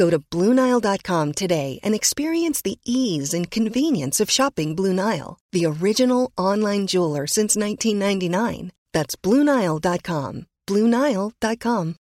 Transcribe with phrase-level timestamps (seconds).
[0.00, 5.66] Go to BlueNile.com today and experience the ease and convenience of shopping Blue Nile, the
[5.66, 8.72] original online jeweler since 1999.
[8.94, 10.46] That's BlueNile.com.
[10.66, 11.96] BlueNile.com.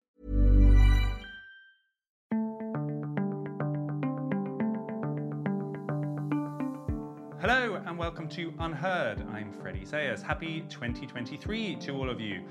[7.41, 9.29] Hello and welcome to UnHerd.
[9.33, 10.21] I'm Freddie Sayers.
[10.21, 12.45] Happy 2023 to all of you.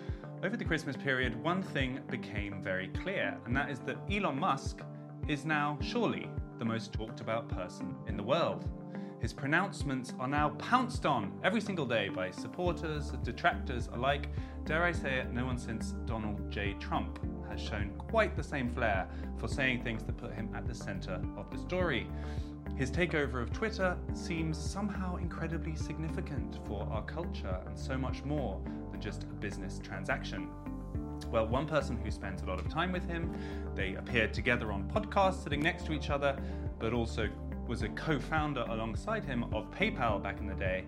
[0.45, 4.80] Over the Christmas period, one thing became very clear, and that is that Elon Musk
[5.29, 6.27] is now surely
[6.59, 8.65] the most talked about person in the world.
[9.21, 14.29] His pronouncements are now pounced on every single day by supporters, detractors alike.
[14.65, 16.77] Dare I say it, no one since Donald J.
[16.81, 17.19] Trump
[17.51, 21.20] has shown quite the same flair for saying things that put him at the center
[21.37, 22.07] of the story.
[22.77, 28.61] His takeover of Twitter seems somehow incredibly significant for our culture and so much more
[28.92, 30.48] than just a business transaction.
[31.27, 33.34] Well, one person who spends a lot of time with him,
[33.74, 36.38] they appeared together on podcasts sitting next to each other,
[36.78, 37.28] but also
[37.66, 40.84] was a co founder alongside him of PayPal back in the day,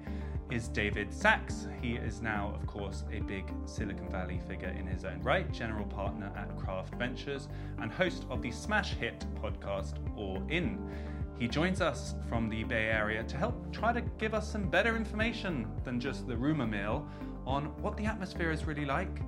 [0.51, 1.69] is David Sacks.
[1.81, 5.85] He is now, of course, a big Silicon Valley figure in his own right, general
[5.85, 7.49] partner at Craft Ventures,
[7.81, 10.91] and host of the smash hit podcast All In.
[11.39, 14.97] He joins us from the Bay Area to help try to give us some better
[14.97, 17.07] information than just the rumor mill
[17.47, 19.21] on what the atmosphere is really like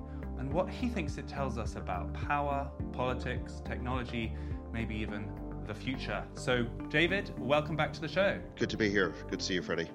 [0.43, 4.33] and what he thinks it tells us about power, politics, technology,
[4.73, 5.25] maybe even
[5.65, 6.21] the future.
[6.33, 8.41] So, David, welcome back to the show.
[8.57, 9.13] Good to be here.
[9.29, 9.89] Good to see you, Freddie.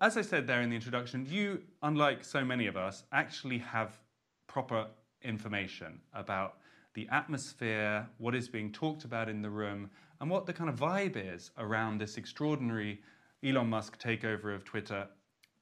[0.00, 3.98] As I said there in the introduction, you, unlike so many of us, actually have
[4.46, 4.86] proper
[5.22, 6.58] information about
[6.94, 10.76] the atmosphere, what is being talked about in the room, and what the kind of
[10.76, 13.00] vibe is around this extraordinary
[13.44, 15.08] Elon Musk takeover of Twitter.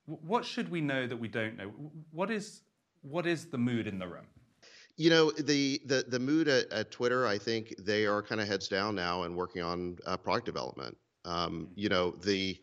[0.04, 1.72] What should we know that we don't know?
[2.10, 2.64] What is
[3.03, 4.26] what is the mood in the room?
[4.97, 7.26] You know the the the mood at, at Twitter.
[7.26, 10.97] I think they are kind of heads down now and working on uh, product development.
[11.25, 12.58] Um, you know the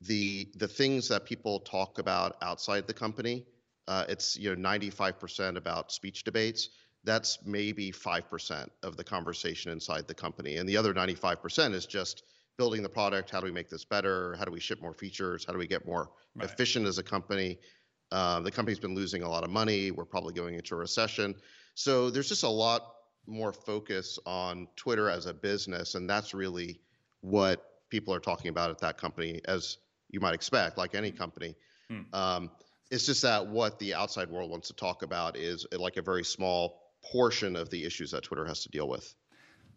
[0.00, 3.44] the the things that people talk about outside the company.
[3.86, 6.70] Uh, it's you know 95% about speech debates.
[7.04, 11.84] That's maybe five percent of the conversation inside the company, and the other 95% is
[11.84, 12.22] just
[12.56, 13.30] building the product.
[13.30, 14.36] How do we make this better?
[14.36, 15.44] How do we ship more features?
[15.44, 16.48] How do we get more right.
[16.48, 17.58] efficient as a company?
[18.14, 19.90] Uh, the company's been losing a lot of money.
[19.90, 21.34] We're probably going into a recession.
[21.74, 22.94] So there's just a lot
[23.26, 26.78] more focus on Twitter as a business, and that's really
[27.22, 29.78] what people are talking about at that company, as
[30.10, 31.56] you might expect, like any company.
[31.88, 32.02] Hmm.
[32.12, 32.50] Um,
[32.92, 36.02] it's just that what the outside world wants to talk about is uh, like a
[36.02, 39.12] very small portion of the issues that Twitter has to deal with.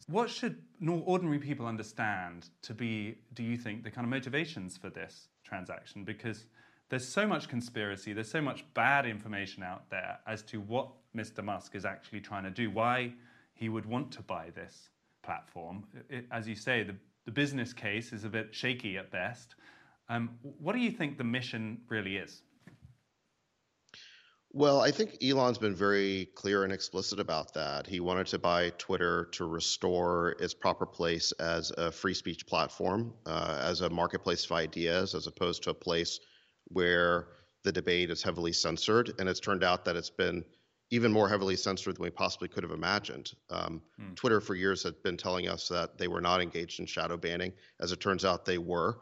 [0.05, 4.91] What should ordinary people understand to be, do you think, the kind of motivations for
[4.91, 6.03] this transaction?
[6.03, 6.45] Because
[6.89, 11.43] there's so much conspiracy, there's so much bad information out there as to what Mr.
[11.43, 13.13] Musk is actually trying to do, why
[13.53, 14.89] he would want to buy this
[15.23, 15.83] platform.
[16.09, 19.55] It, as you say, the, the business case is a bit shaky at best.
[20.09, 22.41] Um, what do you think the mission really is?
[24.53, 27.85] Well, I think Elon's been very clear and explicit about that.
[27.85, 33.13] He wanted to buy Twitter to restore its proper place as a free speech platform,
[33.25, 36.19] uh, as a marketplace of ideas, as opposed to a place
[36.69, 37.27] where
[37.63, 39.13] the debate is heavily censored.
[39.19, 40.43] And it's turned out that it's been
[40.89, 43.33] even more heavily censored than we possibly could have imagined.
[43.49, 44.13] Um, hmm.
[44.13, 47.51] Twitter for years had been telling us that they were not engaged in shadow banning.
[47.79, 48.99] As it turns out, they were.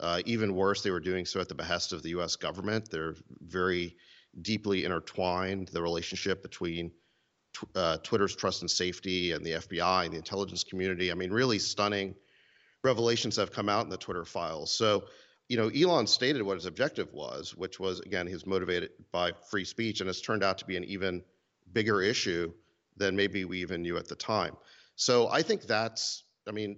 [0.00, 2.90] Uh, even worse, they were doing so at the behest of the US government.
[2.90, 3.96] They're very
[4.42, 6.90] deeply intertwined, the relationship between
[7.74, 11.10] uh, Twitter's trust and safety and the FBI and the intelligence community.
[11.10, 12.14] I mean, really stunning
[12.82, 14.72] revelations have come out in the Twitter files.
[14.72, 15.04] So
[15.54, 19.64] you know, Elon stated what his objective was, which was again, he's motivated by free
[19.64, 21.22] speech, and it's turned out to be an even
[21.72, 22.52] bigger issue
[22.96, 24.56] than maybe we even knew at the time.
[24.96, 26.76] So I think that's I mean,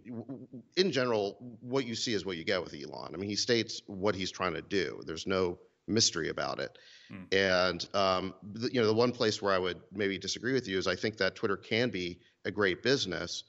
[0.77, 3.15] in general, what you see is what you get with Elon.
[3.15, 5.01] I mean, he states what he's trying to do.
[5.07, 5.59] There's no
[5.89, 6.77] mystery about it.
[7.11, 7.35] Mm.
[7.35, 10.77] And um, the, you know, the one place where I would maybe disagree with you
[10.77, 13.43] is I think that Twitter can be a great business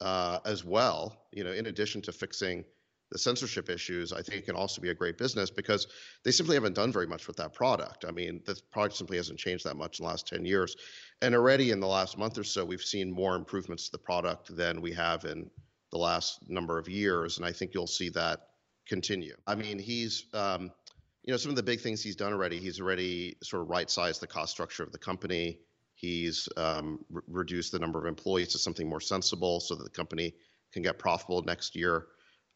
[0.00, 1.26] uh, as well.
[1.32, 2.64] You know, in addition to fixing
[3.10, 5.86] the censorship issues, I think it can also be a great business because
[6.24, 8.04] they simply haven't done very much with that product.
[8.06, 10.76] I mean, the product simply hasn't changed that much in the last 10 years.
[11.22, 14.54] And already in the last month or so, we've seen more improvements to the product
[14.54, 15.50] than we have in
[15.90, 17.38] the last number of years.
[17.38, 18.40] And I think you'll see that
[18.86, 19.34] continue.
[19.46, 20.70] I mean, he's, um,
[21.22, 23.90] you know, some of the big things he's done already, he's already sort of right
[23.90, 25.58] sized the cost structure of the company.
[25.94, 29.90] He's um, re- reduced the number of employees to something more sensible so that the
[29.90, 30.34] company
[30.72, 32.06] can get profitable next year.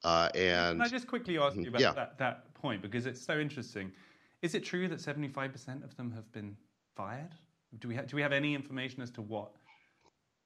[0.04, 1.68] Uh, and can I just quickly ask you mm-hmm.
[1.68, 1.92] about yeah.
[1.92, 3.92] that, that point because it's so interesting.
[4.42, 6.56] Is it true that 75% of them have been
[6.96, 7.34] fired?
[7.78, 9.52] Do we, ha- do we have any information as to what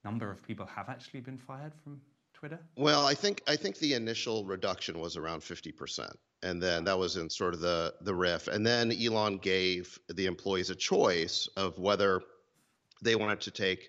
[0.04, 2.00] number of people have actually been fired from
[2.34, 2.58] Twitter?
[2.76, 6.14] Well, I think I think the initial reduction was around 50%.
[6.42, 8.46] And then that was in sort of the the RIF.
[8.48, 12.20] And then Elon gave the employees a choice of whether
[13.02, 13.88] they wanted to take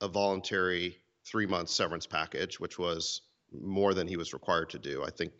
[0.00, 3.22] a voluntary three month severance package, which was
[3.62, 5.04] more than he was required to do.
[5.04, 5.32] I think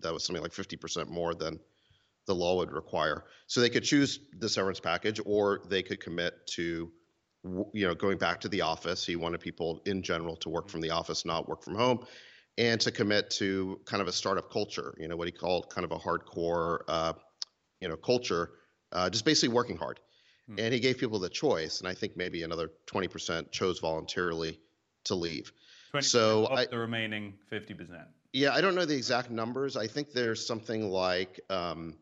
[0.00, 1.58] that was something like 50% more than
[2.26, 3.24] the law would require.
[3.46, 6.90] So they could choose the severance package, or they could commit to,
[7.72, 9.04] you know, going back to the office.
[9.04, 12.06] He wanted people in general to work from the office, not work from home,
[12.56, 14.94] and to commit to kind of a startup culture.
[14.98, 17.12] You know, what he called kind of a hardcore, uh,
[17.80, 18.52] you know, culture,
[18.92, 20.00] uh, just basically working hard.
[20.46, 20.58] Hmm.
[20.58, 24.60] And he gave people the choice, and I think maybe another 20% chose voluntarily
[25.04, 25.52] to leave.
[26.02, 28.04] So I, the remaining 50%.
[28.32, 29.76] Yeah, I don't know the exact numbers.
[29.76, 31.94] I think there's something like um,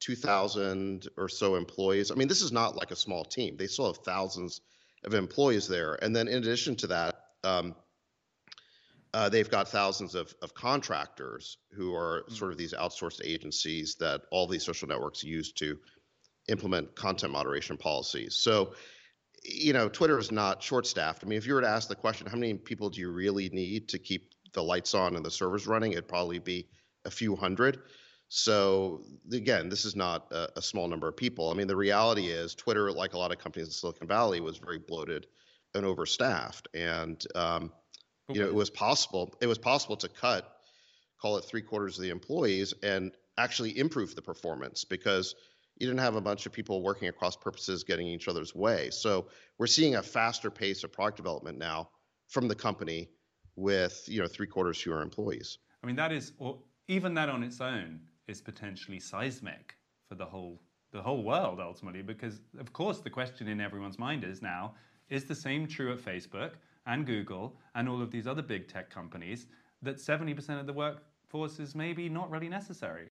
[0.00, 2.10] 2,000 or so employees.
[2.10, 3.56] I mean, this is not like a small team.
[3.56, 4.60] They still have thousands
[5.04, 5.94] of employees there.
[6.02, 7.14] And then in addition to that,
[7.44, 7.76] um,
[9.14, 12.34] uh, they've got thousands of, of contractors who are mm-hmm.
[12.34, 15.78] sort of these outsourced agencies that all these social networks use to
[16.48, 18.34] implement content moderation policies.
[18.34, 18.74] So
[19.48, 21.22] you know, Twitter is not short staffed.
[21.24, 23.48] I mean, if you were to ask the question, how many people do you really
[23.50, 25.92] need to keep the lights on and the servers running?
[25.92, 26.66] It'd probably be
[27.04, 27.80] a few hundred.
[28.28, 31.50] So again, this is not a, a, small number of people.
[31.50, 34.58] I mean, the reality is Twitter, like a lot of companies in Silicon Valley, was
[34.58, 35.28] very bloated
[35.74, 37.72] and overstaffed, and um,
[38.28, 39.32] you know, it was possible.
[39.40, 40.56] It was possible to cut,
[41.20, 45.36] call it three quarters of the employees, and actually improve the performance because
[45.78, 48.90] you didn't have a bunch of people working across purposes getting each other's way.
[48.90, 49.26] So
[49.58, 51.90] we're seeing a faster pace of product development now
[52.28, 53.10] from the company
[53.56, 55.58] with you know three quarters fewer employees.
[55.82, 56.58] I mean that is or
[56.88, 59.76] even that on its own is potentially seismic
[60.08, 60.60] for the whole
[60.92, 64.74] the whole world ultimately because of course the question in everyone's mind is now
[65.08, 66.52] is the same true at Facebook
[66.86, 69.46] and Google and all of these other big tech companies
[69.82, 73.08] that 70% of the workforce is maybe not really necessary.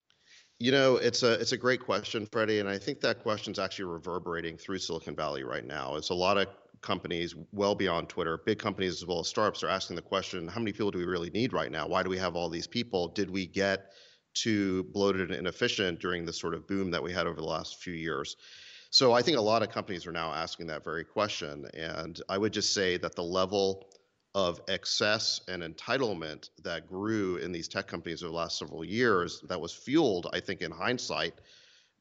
[0.57, 3.59] You know, it's a it's a great question, Freddie, and I think that question is
[3.59, 5.95] actually reverberating through Silicon Valley right now.
[5.95, 6.47] It's a lot of
[6.81, 10.59] companies well beyond Twitter, big companies as well as startups are asking the question, how
[10.59, 11.87] many people do we really need right now?
[11.87, 13.09] Why do we have all these people?
[13.09, 13.91] Did we get
[14.33, 17.81] too bloated and inefficient during the sort of boom that we had over the last
[17.81, 18.37] few years?
[18.91, 21.65] So I think a lot of companies are now asking that very question.
[21.73, 23.89] And I would just say that the level
[24.35, 29.41] of excess and entitlement that grew in these tech companies over the last several years
[29.47, 31.35] that was fueled, I think, in hindsight,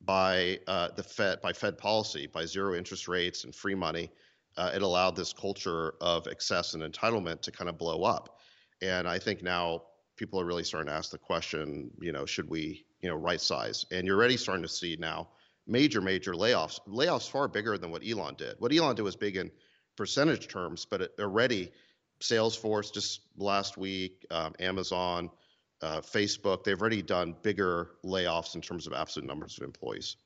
[0.00, 4.10] by uh, the Fed, by Fed policy, by zero interest rates and free money.
[4.56, 8.40] Uh, it allowed this culture of excess and entitlement to kind of blow up.
[8.82, 9.82] And I think now
[10.16, 13.40] people are really starting to ask the question, you know, should we, you know, right
[13.40, 13.86] size?
[13.92, 15.28] And you're already starting to see now
[15.68, 18.56] major, major layoffs, layoffs far bigger than what Elon did.
[18.58, 19.52] What Elon did was big in
[19.96, 21.72] percentage terms, but already
[22.24, 25.30] Salesforce just last week, um, Amazon,
[25.82, 30.16] uh, Facebook, they've already done bigger layoffs in terms of absolute numbers of employees.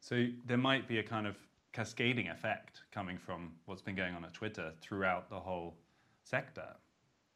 [0.00, 1.36] So there might be a kind of
[1.72, 5.76] cascading effect coming from what's been going on at Twitter throughout the whole
[6.24, 6.68] sector,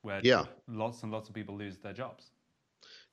[0.03, 0.45] where yeah.
[0.69, 2.31] lots and lots of people lose their jobs.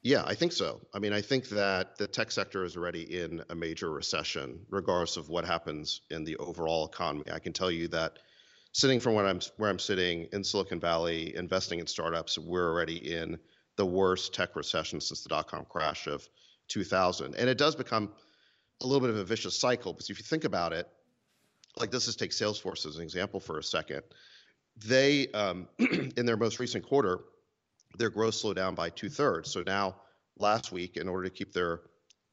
[0.02, 0.82] Yeah, I think so.
[0.94, 5.18] I mean, I think that the tech sector is already in a major recession, regardless
[5.18, 7.26] of what happens in the overall economy.
[7.32, 8.20] I can tell you that
[8.72, 13.14] sitting from where I'm where I'm sitting in Silicon Valley, investing in startups, we're already
[13.14, 13.38] in
[13.78, 16.28] the worst tech recession since the dot com crash of
[16.68, 18.12] 2000, and it does become
[18.82, 19.94] a little bit of a vicious cycle.
[19.94, 20.88] Because if you think about it,
[21.78, 24.04] like this is take Salesforce as an example for a second.
[24.86, 27.20] They um, in their most recent quarter,
[27.98, 29.52] their growth slowed down by two thirds.
[29.52, 29.96] So now
[30.38, 31.82] last week, in order to keep their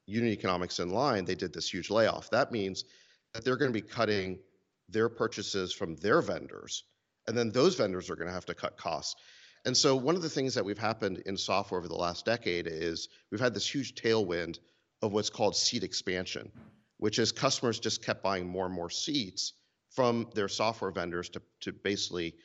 [0.05, 2.29] unit economics in line, they did this huge layoff.
[2.29, 2.85] That means
[3.33, 4.39] that they're going to be cutting
[4.89, 6.83] their purchases from their vendors,
[7.27, 9.15] and then those vendors are going to have to cut costs.
[9.65, 12.67] And so one of the things that we've happened in software over the last decade
[12.67, 14.59] is we've had this huge tailwind
[15.01, 16.51] of what's called seat expansion,
[16.97, 19.53] which is customers just kept buying more and more seats
[19.89, 22.35] from their software vendors to to basically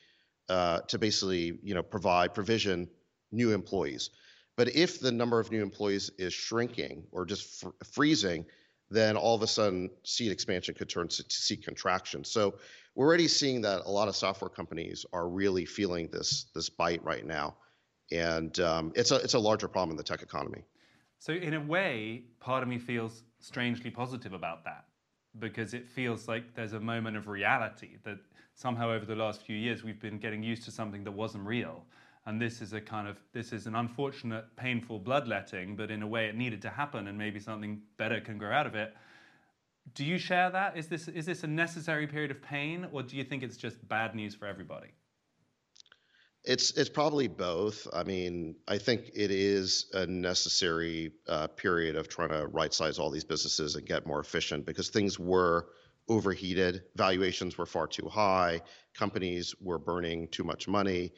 [0.49, 2.89] uh, to basically you know provide provision
[3.31, 4.11] new employees.
[4.57, 8.45] But if the number of new employees is shrinking or just fr- freezing,
[8.93, 12.25] then all of a sudden seat expansion could turn to seat contraction.
[12.25, 12.55] So
[12.95, 17.03] we're already seeing that a lot of software companies are really feeling this this bite
[17.05, 17.57] right now,
[18.11, 20.65] and um, it's a it's a larger problem in the tech economy.
[21.19, 24.85] So in a way, part of me feels strangely positive about that
[25.39, 28.19] because it feels like there's a moment of reality that
[28.55, 31.85] somehow over the last few years we've been getting used to something that wasn't real
[32.27, 36.07] and this is a kind of this is an unfortunate painful bloodletting but in a
[36.07, 38.95] way it needed to happen and maybe something better can grow out of it.
[39.95, 40.77] Do you share that?
[40.77, 43.87] Is this is this a necessary period of pain or do you think it's just
[43.89, 44.89] bad news for everybody?
[46.45, 47.87] It's it's probably both.
[47.93, 52.99] I mean, I think it is a necessary uh, period of trying to right size
[52.99, 55.69] all these businesses and get more efficient because things were
[56.09, 58.61] overheated, valuations were far too high,
[58.93, 61.13] companies were burning too much money.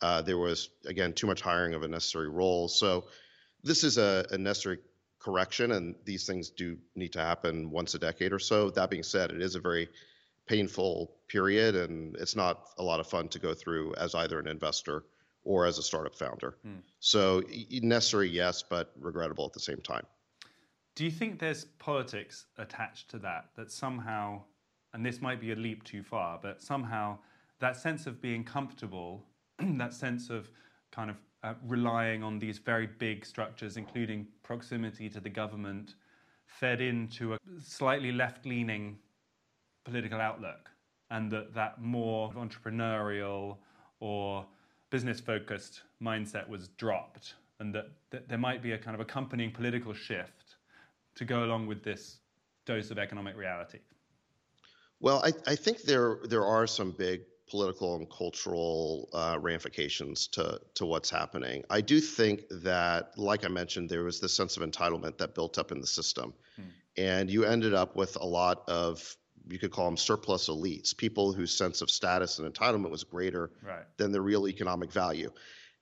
[0.00, 2.68] Uh, there was again too much hiring of a necessary role.
[2.68, 3.06] So
[3.64, 4.78] this is a, a necessary
[5.18, 8.70] correction, and these things do need to happen once a decade or so.
[8.70, 9.88] That being said, it is a very
[10.46, 14.46] painful period, and it's not a lot of fun to go through as either an
[14.46, 15.04] investor
[15.44, 16.56] or as a startup founder.
[16.62, 16.80] Hmm.
[17.00, 20.04] So necessary, yes, but regrettable at the same time.
[20.94, 23.50] Do you think there's politics attached to that?
[23.56, 24.42] That somehow,
[24.92, 27.18] and this might be a leap too far, but somehow
[27.60, 29.24] that sense of being comfortable,
[29.78, 30.50] that sense of
[30.90, 35.94] kind of uh, relying on these very big structures, including proximity to the government,
[36.46, 38.98] fed into a slightly left leaning
[39.84, 40.70] political outlook
[41.10, 43.56] and that that more entrepreneurial
[44.00, 44.44] or
[44.90, 49.50] business focused mindset was dropped and that, that there might be a kind of accompanying
[49.50, 50.56] political shift
[51.14, 52.18] to go along with this
[52.64, 53.78] dose of economic reality?
[55.00, 60.60] Well, I, I think there there are some big political and cultural uh, ramifications to
[60.74, 61.64] to what's happening.
[61.70, 65.58] I do think that, like I mentioned, there was this sense of entitlement that built
[65.58, 66.62] up in the system, hmm.
[66.96, 69.16] and you ended up with a lot of
[69.48, 73.50] you could call them surplus elites, people whose sense of status and entitlement was greater
[73.62, 73.84] right.
[73.96, 75.30] than the real economic value.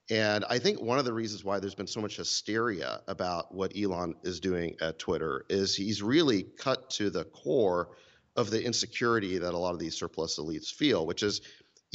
[0.09, 3.73] And I think one of the reasons why there's been so much hysteria about what
[3.77, 7.89] Elon is doing at Twitter is he's really cut to the core
[8.37, 11.41] of the insecurity that a lot of these surplus elites feel, which is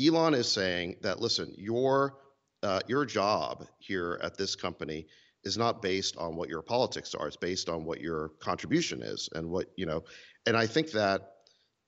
[0.04, 2.18] Elon is saying that listen, your
[2.62, 5.06] uh, your job here at this company
[5.44, 9.28] is not based on what your politics are; it's based on what your contribution is
[9.34, 10.02] and what you know.
[10.46, 11.34] And I think that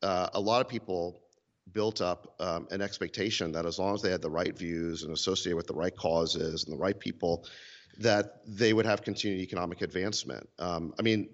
[0.03, 1.21] uh, a lot of people
[1.73, 5.13] built up um, an expectation that as long as they had the right views and
[5.13, 7.47] associated with the right causes and the right people,
[7.99, 10.47] that they would have continued economic advancement.
[10.59, 11.31] Um, I mean,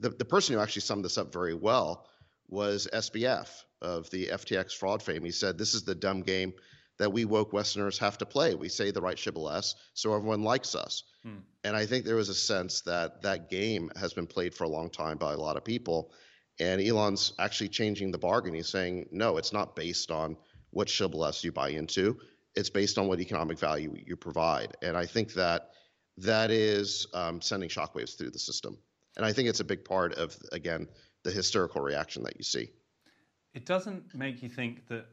[0.00, 2.06] the, the person who actually summed this up very well
[2.48, 3.48] was SBF
[3.80, 5.24] of the FTX fraud fame.
[5.24, 6.52] He said, This is the dumb game
[6.98, 8.54] that we woke Westerners have to play.
[8.54, 11.04] We say the right shibboleths so everyone likes us.
[11.22, 11.38] Hmm.
[11.64, 14.68] And I think there was a sense that that game has been played for a
[14.68, 16.12] long time by a lot of people.
[16.60, 18.54] And Elon's actually changing the bargain.
[18.54, 20.36] He's saying, no, it's not based on
[20.70, 22.18] what shibboleths you buy into.
[22.56, 24.76] It's based on what economic value you provide.
[24.82, 25.70] And I think that
[26.16, 28.76] that is um, sending shockwaves through the system.
[29.16, 30.88] And I think it's a big part of, again,
[31.24, 32.70] the hysterical reaction that you see.
[33.54, 35.06] It doesn't make you think that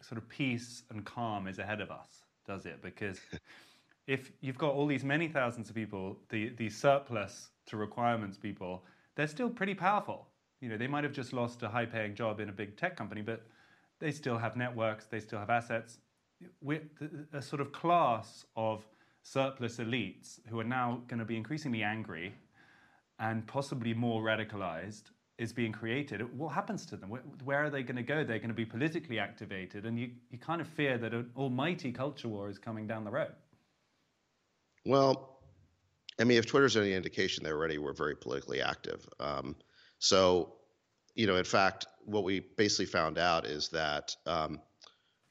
[0.00, 2.80] sort of peace and calm is ahead of us, does it?
[2.82, 3.20] Because
[4.06, 8.84] if you've got all these many thousands of people, the, the surplus to requirements people,
[9.16, 10.28] they're still pretty powerful.
[10.60, 13.22] You know, they might have just lost a high-paying job in a big tech company,
[13.22, 13.46] but
[14.00, 15.98] they still have networks, they still have assets.
[16.62, 16.82] We're
[17.32, 18.86] a sort of class of
[19.22, 22.34] surplus elites who are now going to be increasingly angry
[23.18, 26.36] and possibly more radicalized is being created.
[26.36, 27.10] What happens to them?
[27.44, 28.24] Where, are they going to go?
[28.24, 31.92] They're going to be politically activated, and you, you kind of fear that an almighty
[31.92, 33.32] culture war is coming down the road.
[34.84, 35.38] Well,
[36.20, 39.08] I mean, if Twitter's any indication, they already were very politically active.
[39.20, 39.54] Um,
[40.00, 40.54] so,
[41.14, 44.60] you know, in fact, what we basically found out is that um,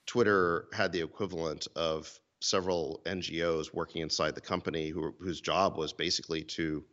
[0.06, 2.10] Twitter had the equivalent of
[2.40, 6.86] several NGOs working inside the company who, whose job was basically to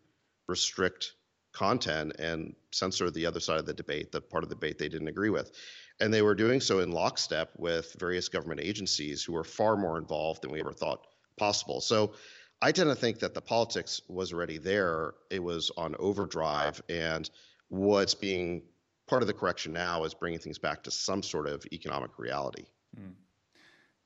[0.49, 1.13] restrict
[1.55, 4.89] content and censor the other side of the debate, the part of the debate they
[4.89, 5.53] didn't agree with.
[6.01, 9.97] And they were doing so in lockstep with various government agencies who were far more
[9.97, 11.07] involved than we ever thought
[11.39, 11.81] possible.
[11.81, 12.15] So
[12.61, 15.15] I tend to think that the politics was already there.
[15.31, 16.83] It was on overdrive.
[16.89, 17.31] And
[17.69, 18.63] what's being
[19.07, 22.65] part of the correction now is bringing things back to some sort of economic reality.
[22.99, 23.13] Mm.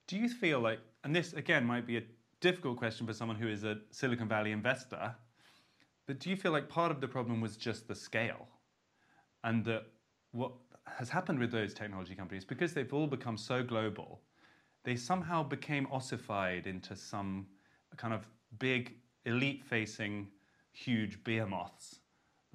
[0.07, 2.03] Do you feel like, and this again might be a
[2.41, 5.15] difficult question for someone who is a Silicon Valley investor,
[6.09, 8.49] but do you feel like part of the problem was just the scale?
[9.45, 9.85] And that
[10.33, 10.53] what
[10.87, 14.23] has happened with those technology companies, because they've all become so global,
[14.85, 17.47] they somehow became ossified into some
[17.99, 18.27] kind of
[18.59, 18.95] big,
[19.27, 20.29] elite facing,
[20.73, 22.01] huge behemoths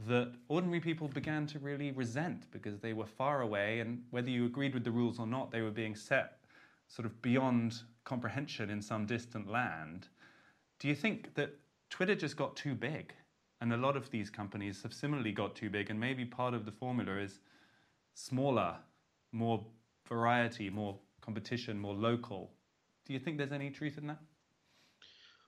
[0.08, 4.46] that ordinary people began to really resent because they were far away, and whether you
[4.48, 6.40] agreed with the rules or not, they were being set
[6.88, 10.08] sort of beyond comprehension in some distant land.
[10.80, 11.54] Do you think that
[11.92, 13.14] Twitter just got too big?
[13.64, 16.66] And a lot of these companies have similarly got too big, and maybe part of
[16.66, 17.40] the formula is
[18.14, 18.76] smaller,
[19.32, 19.66] more
[20.06, 22.52] variety, more competition, more local.
[23.06, 24.20] Do you think there's any truth in that?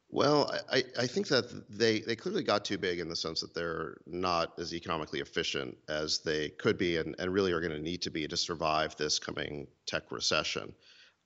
[0.10, 3.53] Well, I, I think that they, they clearly got too big in the sense that
[3.53, 7.81] they're not as economically efficient as they could be and, and really are going to
[7.81, 10.74] need to be to survive this coming tech recession.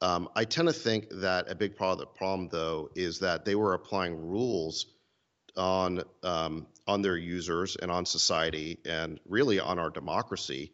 [0.01, 3.46] Um, I tend to think that a big part of the problem, though, is that
[3.46, 4.88] they were applying rules
[5.58, 10.72] on um, on their users and on society and really on our democracy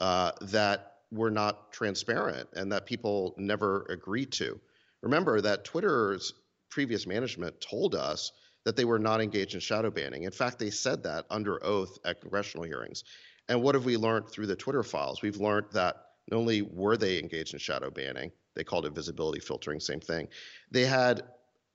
[0.00, 4.60] uh, that were not transparent and that people never agreed to.
[5.02, 6.34] Remember that Twitter's
[6.70, 8.32] previous management told us
[8.64, 10.24] that they were not engaged in shadow banning.
[10.24, 13.04] In fact, they said that under oath at congressional hearings.
[13.48, 15.22] And what have we learned through the Twitter files?
[15.22, 15.96] We've learned that
[16.30, 20.28] not only were they engaged in shadow banning, they called it visibility filtering, same thing.
[20.70, 21.24] They had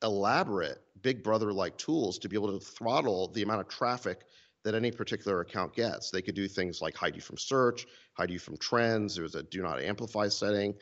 [0.03, 4.21] elaborate big brother like tools to be able to throttle the amount of traffic
[4.63, 6.11] that any particular account gets.
[6.11, 9.15] They could do things like hide you from search, hide you from trends.
[9.15, 10.75] There was a do not amplify setting,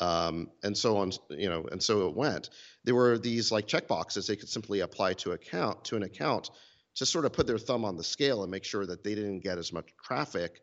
[0.00, 1.12] um, and so on.
[1.30, 2.50] You know, and so it went.
[2.84, 6.50] There were these like checkboxes they could simply apply to account to an account
[6.96, 9.40] to sort of put their thumb on the scale and make sure that they didn't
[9.40, 10.60] get as much traffic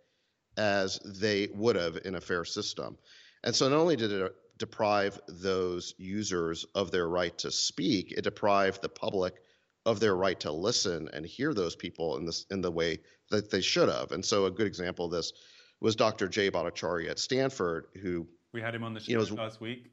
[0.58, 2.98] as they would have in a fair system.
[3.43, 8.22] And so not only did it deprive those users of their right to speak, it
[8.22, 9.41] deprived the public
[9.88, 13.00] of their right to listen and hear those people in this in the way
[13.32, 14.12] that they should have.
[14.12, 15.34] And so a good example of this
[15.80, 16.28] was Dr.
[16.28, 19.89] Jay Bhattacharya at Stanford, who we had him on the show you know, last week.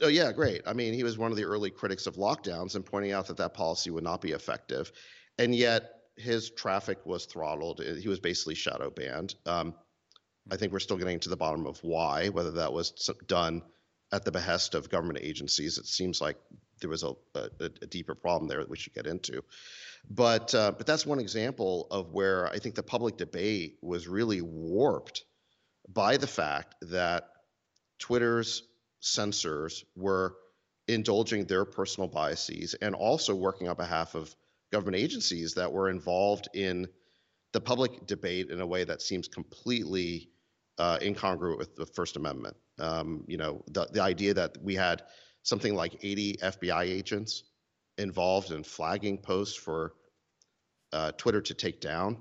[0.00, 0.62] Oh yeah, great.
[0.66, 3.36] I mean, he was one of the early critics of lockdowns and pointing out that
[3.36, 4.90] that policy would not be effective,
[5.38, 7.80] and yet his traffic was throttled.
[7.80, 9.36] He was basically shadow banned.
[9.46, 9.74] Um,
[10.50, 12.90] I think we're still getting to the bottom of why, whether that was
[13.28, 13.62] done
[14.12, 15.78] at the behest of government agencies.
[15.78, 16.36] It seems like
[16.80, 19.42] there was a, a, a deeper problem there that we should get into.
[20.10, 24.42] But uh, but that's one example of where I think the public debate was really
[24.42, 25.24] warped
[25.88, 27.28] by the fact that
[27.98, 28.62] Twitter's
[29.00, 30.34] censors were
[30.88, 34.34] indulging their personal biases and also working on behalf of
[34.72, 36.88] government agencies that were involved in
[37.52, 40.30] the public debate in a way that seems completely
[40.82, 42.56] uh, incongruent with the First Amendment.
[42.80, 45.04] Um, you know, the, the idea that we had
[45.44, 47.44] something like 80 FBI agents
[47.98, 49.92] involved in flagging posts for
[50.92, 52.20] uh, Twitter to take down.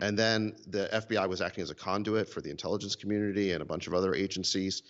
[0.00, 3.64] And then the FBI was acting as a conduit for the intelligence community and a
[3.64, 4.84] bunch of other agencies,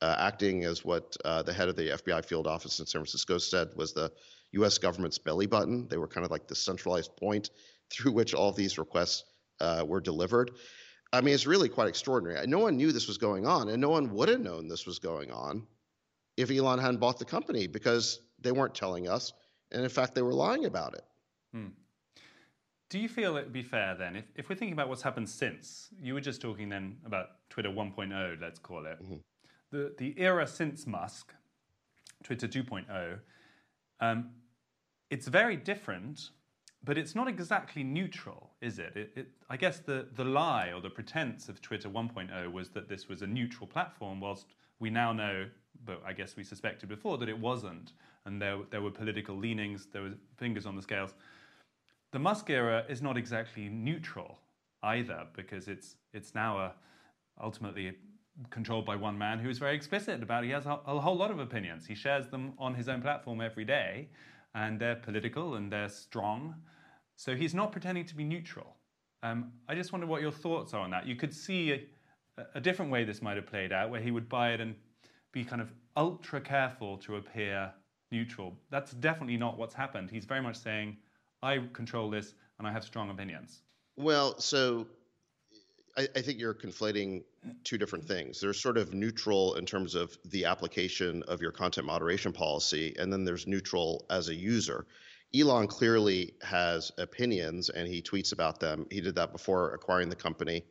[0.00, 3.38] uh, acting as what uh, the head of the FBI field office in San Francisco
[3.38, 4.12] said was the
[4.52, 4.78] U.S.
[4.78, 5.88] government's belly button.
[5.88, 7.50] They were kind of like the centralized point
[7.90, 9.24] through which all these requests
[9.58, 10.52] uh, were delivered.
[11.12, 12.46] I mean, it's really quite extraordinary.
[12.46, 14.98] No one knew this was going on, and no one would have known this was
[14.98, 15.66] going on
[16.36, 19.32] if Elon hadn't bought the company because they weren't telling us.
[19.70, 21.04] And in fact, they were lying about it.
[21.52, 21.68] Hmm.
[22.88, 25.28] Do you feel it would be fair then, if, if we're thinking about what's happened
[25.28, 29.16] since, you were just talking then about Twitter 1.0, let's call it, mm-hmm.
[29.70, 31.32] the, the era since Musk,
[32.22, 33.18] Twitter 2.0,
[34.00, 34.30] um,
[35.08, 36.30] it's very different
[36.84, 38.92] but it's not exactly neutral, is it?
[38.96, 39.26] It, it?
[39.48, 43.22] I guess the, the lie or the pretense of Twitter 1.0 was that this was
[43.22, 44.46] a neutral platform, whilst
[44.80, 45.46] we now know,
[45.84, 47.92] but I guess we suspected before, that it wasn't.
[48.24, 51.14] And there, there were political leanings, there were fingers on the scales.
[52.10, 54.38] The Musk era is not exactly neutral
[54.82, 56.72] either, because it's, it's now a,
[57.40, 57.92] ultimately
[58.50, 60.46] controlled by one man who is very explicit about it.
[60.48, 61.86] He has a, a whole lot of opinions.
[61.86, 64.08] He shares them on his own platform every day
[64.54, 66.54] and they're political and they're strong.
[67.22, 68.74] So he's not pretending to be neutral.
[69.22, 71.06] Um, I just wonder what your thoughts are on that.
[71.06, 74.28] You could see a, a, different way this might have played out, where he would
[74.28, 74.74] buy it and
[75.30, 77.72] be kind of ultra careful to appear
[78.10, 78.56] neutral.
[78.70, 80.10] That's definitely not what's happened.
[80.10, 80.96] He's very much saying,
[81.44, 83.62] I control this and I have strong opinions.
[83.96, 84.88] Well, so
[85.96, 87.22] I, I, think you're conflating
[87.62, 88.40] two different things.
[88.40, 93.12] There's sort of neutral in terms of the application of your content moderation policy, and
[93.12, 94.86] then there's neutral as a user.
[95.34, 98.86] Elon clearly has opinions and he tweets about them.
[98.90, 100.64] He did that before acquiring the company.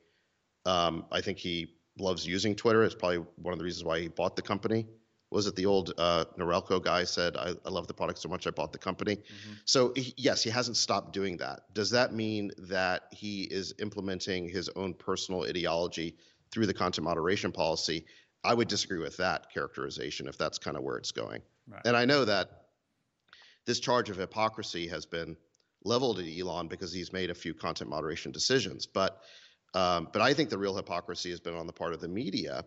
[0.65, 2.83] Um, I think he loves using Twitter.
[2.83, 4.85] It's probably one of the reasons why he bought the company.
[5.31, 8.45] was it the old uh, Norelco guy said, I, I, love the product so much
[8.45, 9.15] I bought the company.
[9.15, 9.53] Mm-hmm.
[9.65, 11.61] So he, yes, he hasn't stopped doing that.
[11.73, 16.15] Does that mean that he is implementing his own personal ideology
[16.51, 18.05] through the content moderation policy?
[18.43, 21.41] I would disagree with that characterization if that's kind of where it's going.
[21.67, 21.81] Right.
[21.85, 22.60] And I know that
[23.65, 25.37] this charge of hypocrisy has been
[25.83, 29.21] leveled at Elon because he's made a few content moderation decisions, but
[29.73, 32.65] um, but I think the real hypocrisy has been on the part of the media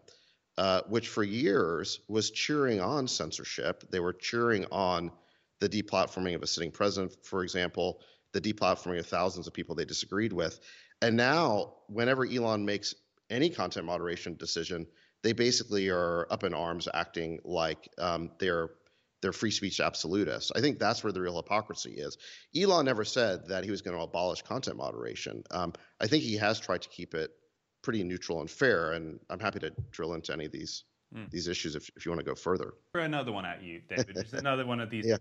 [0.56, 3.84] uh, which for years was cheering on censorship.
[3.90, 5.10] They were cheering on
[5.60, 8.00] the deplatforming of a sitting president, for example,
[8.32, 10.60] the deplatforming of thousands of people they disagreed with.
[11.02, 12.94] And now, whenever Elon makes
[13.30, 14.86] any content moderation decision,
[15.22, 18.70] they basically are up in arms, acting like um, they're
[19.24, 20.52] they're free speech absolutists.
[20.54, 22.18] I think that's where the real hypocrisy is.
[22.54, 25.42] Elon never said that he was going to abolish content moderation.
[25.50, 27.30] Um, I think he has tried to keep it
[27.80, 28.92] pretty neutral and fair.
[28.92, 30.84] And I'm happy to drill into any of these
[31.16, 31.30] mm.
[31.30, 32.74] these issues if, if you want to go further.
[32.92, 35.16] For another one at you, David, another one of these yeah.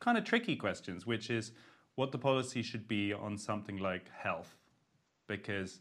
[0.00, 1.52] kind of tricky questions, which is
[1.94, 4.54] what the policy should be on something like health,
[5.28, 5.80] because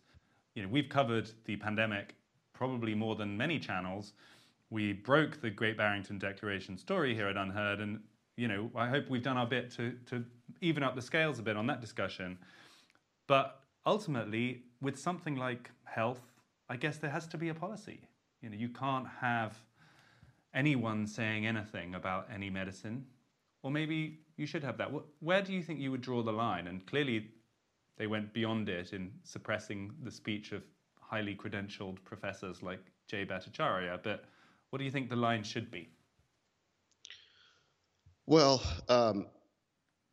[0.56, 2.16] you know we've covered the pandemic
[2.54, 4.14] probably more than many channels.
[4.70, 8.02] We broke the Great Barrington Declaration story here at UnHerd, and
[8.38, 10.24] you know I hope we've done our bit to to
[10.62, 12.38] even up the scales a bit on that discussion.
[13.28, 16.22] But ultimately, with something like health,
[16.70, 18.02] I guess there has to be a policy.
[18.42, 19.58] You know, you can't have
[20.54, 23.06] anyone saying anything about any medicine,
[23.64, 24.92] or maybe you should have that.
[25.20, 26.68] Where do you think you would draw the line?
[26.68, 27.28] And clearly,
[27.98, 30.64] they went beyond it in suppressing the speech of
[31.00, 34.00] highly credentialed professors like Jay Bhattacharya.
[34.04, 34.26] But
[34.70, 35.90] what do you think the line should be?
[38.26, 39.28] Well, um,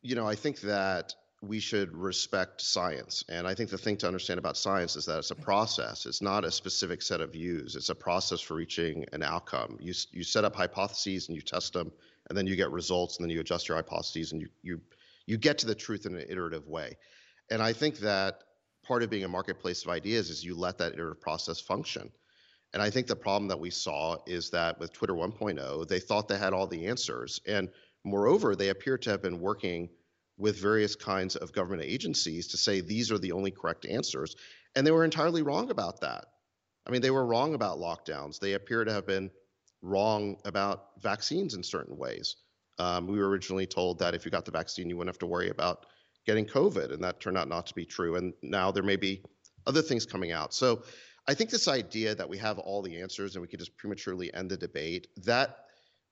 [0.02, 3.24] you know, I think that we should respect science.
[3.28, 6.06] And I think the thing to understand about science is that it's a process.
[6.06, 7.76] It's not a specific set of views.
[7.76, 9.76] It's a process for reaching an outcome.
[9.80, 11.92] You you set up hypotheses and you test them,
[12.28, 14.80] and then you get results, and then you adjust your hypotheses, and you you
[15.26, 16.96] you get to the truth in an iterative way.
[17.50, 18.42] And I think that
[18.82, 22.10] part of being a marketplace of ideas is you let that iterative process function.
[22.72, 26.28] And I think the problem that we saw is that with Twitter 1.0, they thought
[26.28, 27.40] they had all the answers.
[27.46, 27.68] And
[28.04, 29.88] moreover, they appear to have been working
[30.38, 34.36] with various kinds of government agencies to say these are the only correct answers.
[34.74, 36.26] And they were entirely wrong about that.
[36.86, 38.38] I mean, they were wrong about lockdowns.
[38.38, 39.30] They appear to have been
[39.82, 42.36] wrong about vaccines in certain ways.
[42.78, 45.26] Um, we were originally told that if you got the vaccine, you wouldn't have to
[45.26, 45.86] worry about
[46.26, 48.16] getting COVID, and that turned out not to be true.
[48.16, 49.22] And now there may be
[49.66, 50.52] other things coming out.
[50.52, 50.82] So
[51.28, 54.32] I think this idea that we have all the answers and we could just prematurely
[54.32, 55.58] end the debate, that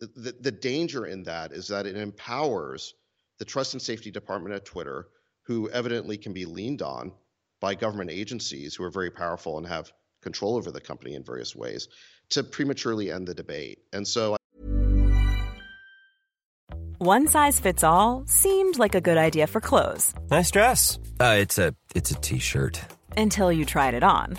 [0.01, 2.95] the, the danger in that is that it empowers
[3.39, 5.07] the Trust and Safety Department at Twitter,
[5.43, 7.13] who evidently can be leaned on
[7.61, 11.55] by government agencies who are very powerful and have control over the company in various
[11.55, 11.89] ways,
[12.31, 13.79] to prematurely end the debate.
[13.93, 14.37] And so.
[16.99, 20.13] One size fits all seemed like a good idea for clothes.
[20.31, 20.99] Nice dress.
[21.21, 22.81] Uh, it's a it's a t-shirt.
[23.17, 24.39] Until you tried it on.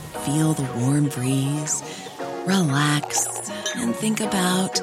[0.25, 1.81] feel the warm breeze
[2.45, 3.27] relax,
[3.75, 4.81] and think about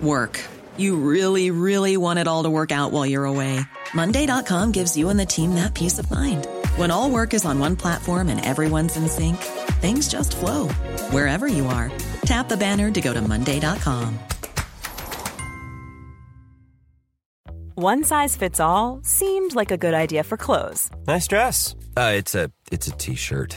[0.00, 0.40] work.
[0.76, 3.60] You really, really want it all to work out while you're away.
[3.94, 6.46] Monday.com gives you and the team that peace of mind.
[6.76, 9.36] When all work is on one platform and everyone's in sync,
[9.80, 10.68] things just flow
[11.10, 11.90] wherever you are.
[12.22, 14.18] Tap the banner to go to Monday.com.
[17.74, 20.90] One size fits all seemed like a good idea for clothes.
[21.06, 21.74] Nice dress.
[21.96, 23.56] Uh, it's a it's a t-shirt.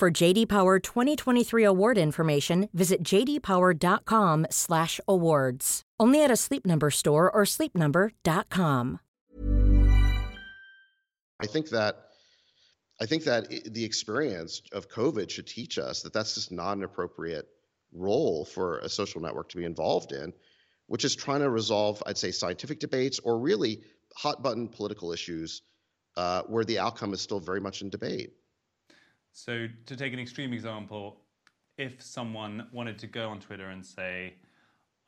[0.00, 5.82] For JD Power 2023 award information, visit jdpower.com/awards.
[6.00, 9.00] Only at a Sleep Number store or sleepnumber.com.
[11.38, 11.96] I think that
[12.98, 16.84] I think that the experience of COVID should teach us that that's just not an
[16.84, 17.46] appropriate
[17.92, 20.32] role for a social network to be involved in,
[20.86, 23.82] which is trying to resolve, I'd say, scientific debates or really
[24.16, 25.60] hot button political issues
[26.16, 28.32] uh, where the outcome is still very much in debate.
[29.32, 31.20] So, to take an extreme example,
[31.78, 34.34] if someone wanted to go on Twitter and say,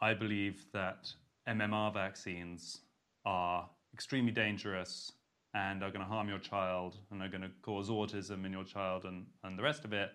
[0.00, 1.12] I believe that
[1.48, 2.80] MMR vaccines
[3.24, 5.12] are extremely dangerous
[5.54, 8.64] and are going to harm your child and are going to cause autism in your
[8.64, 10.10] child and, and the rest of it,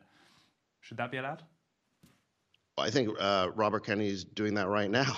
[0.82, 1.44] should that be allowed?
[2.78, 5.18] I think uh, Robert is doing that right now.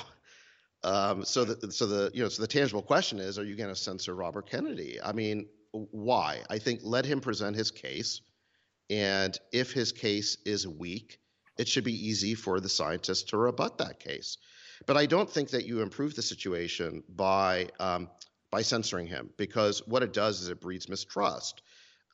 [0.84, 3.67] Um, so the so the you know so the tangible question is, are you going
[3.69, 4.97] to censor Robert Kennedy?
[5.04, 6.41] I mean, why?
[6.49, 8.21] I think let him present his case,
[8.89, 11.19] and if his case is weak,
[11.58, 14.38] it should be easy for the scientists to rebut that case.
[14.86, 18.10] But I don't think that you improve the situation by um,
[18.52, 21.62] by censoring him because what it does is it breeds mistrust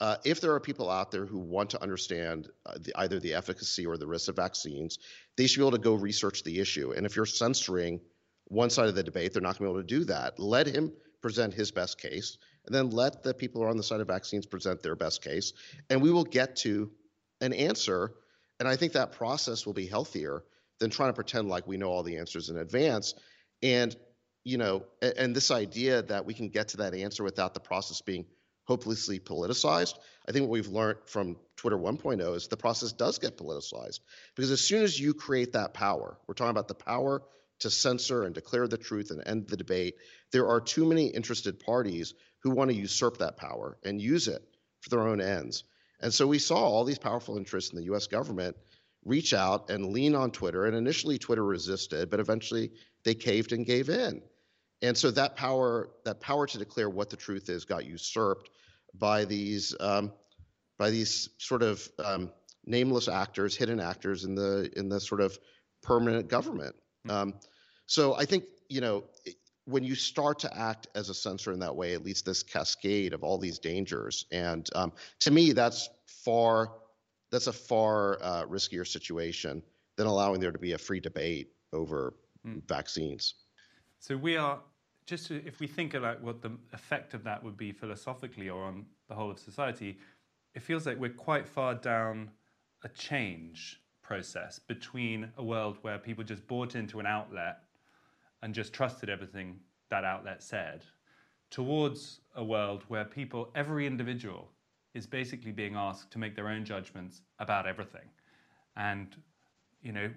[0.01, 3.33] uh, if there are people out there who want to understand uh, the, either the
[3.33, 4.99] efficacy or the risks of vaccines,
[5.37, 6.91] they should be able to go research the issue.
[6.91, 8.01] And if you're censoring
[8.45, 10.37] one side of the debate, they're not going to be able to do that.
[10.37, 13.83] Let him present his best case, and then let the people who are on the
[13.83, 15.53] side of vaccines present their best case,
[15.89, 16.91] and we will get to
[17.41, 18.13] an answer.
[18.59, 20.43] And I think that process will be healthier
[20.79, 23.13] than trying to pretend like we know all the answers in advance.
[23.61, 23.95] And
[24.45, 28.01] you know, and, this idea that we can get to that answer without the process
[28.01, 28.25] being
[28.65, 29.95] hopelessly politicized.
[30.27, 33.99] I think what we've learned from Twitter 1.0 is the process does get politicized
[34.35, 37.23] because as soon as you create that power, we're talking about the power
[37.59, 39.95] to censor and declare the truth and end the debate.
[40.31, 42.13] There are too many interested parties
[42.45, 44.43] who want to usurp that power and use it
[44.81, 45.63] for their own ends.
[45.99, 48.55] And so we saw all these powerful interests in the US government
[49.03, 50.65] reach out and lean on Twitter.
[50.65, 52.71] And initially, Twitter resisted, but eventually
[53.03, 54.21] they caved and gave in.
[54.83, 58.51] And so that power, that power to declare what the truth is, got usurped
[58.93, 60.13] by these um,
[60.77, 62.31] by these sort of um,
[62.67, 65.35] nameless actors, hidden actors in the in the sort of
[65.81, 66.75] permanent government.
[67.05, 67.11] Hmm.
[67.11, 67.33] Um,
[67.87, 69.05] so I think you know
[69.65, 73.13] when you start to act as a censor in that way, it leads this cascade
[73.13, 74.25] of all these dangers.
[74.31, 76.71] And um, to me, that's far
[77.31, 79.61] that's a far uh, riskier situation
[79.97, 82.13] than allowing there to be a free debate over
[82.47, 82.65] mm.
[82.67, 83.33] vaccines.
[83.99, 84.59] So we are
[85.05, 88.63] just to, if we think about what the effect of that would be philosophically or
[88.63, 89.97] on the whole of society,
[90.53, 92.31] it feels like we're quite far down
[92.83, 97.57] a change process between a world where people just bought into an outlet
[98.45, 100.85] and just trusted everything that outlet said
[101.49, 104.51] towards a world where people, every individual,
[104.93, 108.07] is basically being asked to make their own judgments about everything.
[108.77, 109.15] And
[109.81, 110.11] you know,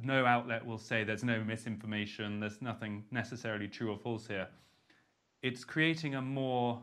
[0.00, 4.46] no outlet will say there's no misinformation, there's nothing necessarily true or false here.
[5.42, 6.80] It's creating a more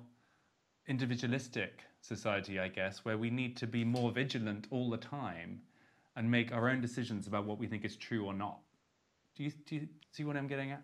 [0.90, 5.62] individualistic society, I guess, where we need to be more vigilant all the time
[6.18, 8.60] and make our own decisions about what we think is true or not.
[9.38, 10.84] Do you, do you see what I'm getting at?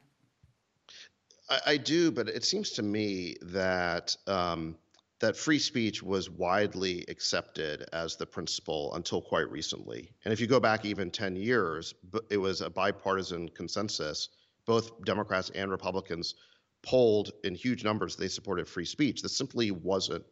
[1.49, 4.77] I, I do, but it seems to me that um,
[5.19, 10.11] that free speech was widely accepted as the principle until quite recently.
[10.23, 11.93] And if you go back even 10 years,
[12.29, 14.29] it was a bipartisan consensus.
[14.65, 16.35] Both Democrats and Republicans
[16.83, 19.21] polled in huge numbers they supported free speech.
[19.21, 20.25] This simply wasn't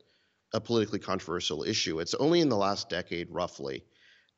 [0.53, 1.99] a politically controversial issue.
[1.99, 3.83] It's only in the last decade, roughly,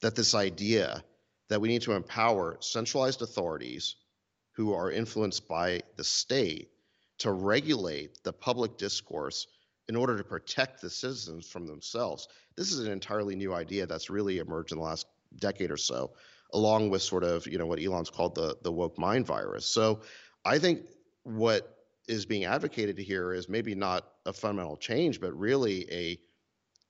[0.01, 1.03] that this idea
[1.49, 3.95] that we need to empower centralized authorities
[4.55, 6.69] who are influenced by the state
[7.17, 9.47] to regulate the public discourse
[9.87, 12.27] in order to protect the citizens from themselves.
[12.55, 16.11] This is an entirely new idea that's really emerged in the last decade or so,
[16.53, 19.65] along with sort of you know what Elon's called the the woke mind virus.
[19.65, 20.01] So
[20.43, 20.81] I think
[21.23, 26.19] what is being advocated here is maybe not a fundamental change, but really a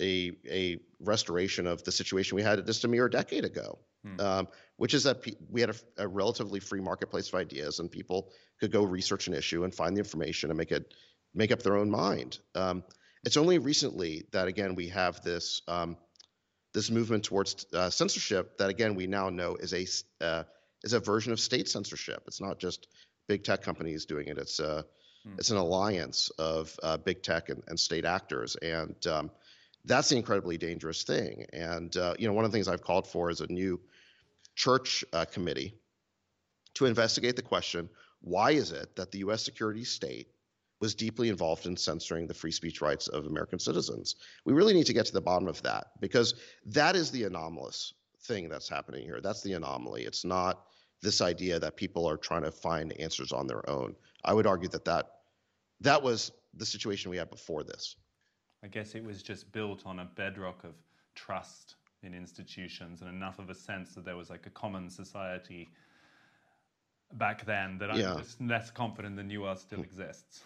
[0.01, 4.19] a a restoration of the situation we had just a mere decade ago, hmm.
[4.19, 4.47] um,
[4.77, 8.71] which is that we had a, a, relatively free marketplace of ideas, and people could
[8.71, 10.93] go research an issue and find the information and make it
[11.33, 12.39] make up their own mind.
[12.55, 12.83] Um,
[13.23, 15.97] it's only recently that again we have this um,
[16.73, 20.43] this movement towards uh, censorship that again we now know is a uh,
[20.83, 22.23] is a version of state censorship.
[22.27, 22.87] It's not just
[23.27, 24.37] big tech companies doing it.
[24.37, 24.85] It's a
[25.23, 25.35] hmm.
[25.37, 29.31] it's an alliance of uh, big tech and, and, state actors, and um,
[29.85, 31.45] that's the incredibly dangerous thing.
[31.53, 33.79] And uh, you know, one of the things I've called for is a new
[34.55, 35.73] Church uh, Committee
[36.75, 37.89] to investigate the question
[38.21, 39.43] why is it that the U.S.
[39.43, 40.29] security state
[40.81, 44.15] was deeply involved in censoring the free speech rights of American citizens?
[44.45, 46.33] We really need to get to the bottom of that because
[46.65, 49.21] that is the anomalous thing that's happening here.
[49.21, 50.03] That's the anomaly.
[50.03, 50.65] It's not
[51.03, 53.95] this idea that people are trying to find answers on their own.
[54.23, 55.05] I would argue that that,
[55.81, 57.95] that was the situation we had before this.
[58.63, 60.73] I guess it was just built on a bedrock of
[61.13, 65.69] trust in institutions and enough of a sense that there was like a common society
[67.13, 68.13] back then that yeah.
[68.13, 70.41] I'm just less confident the new world still exists.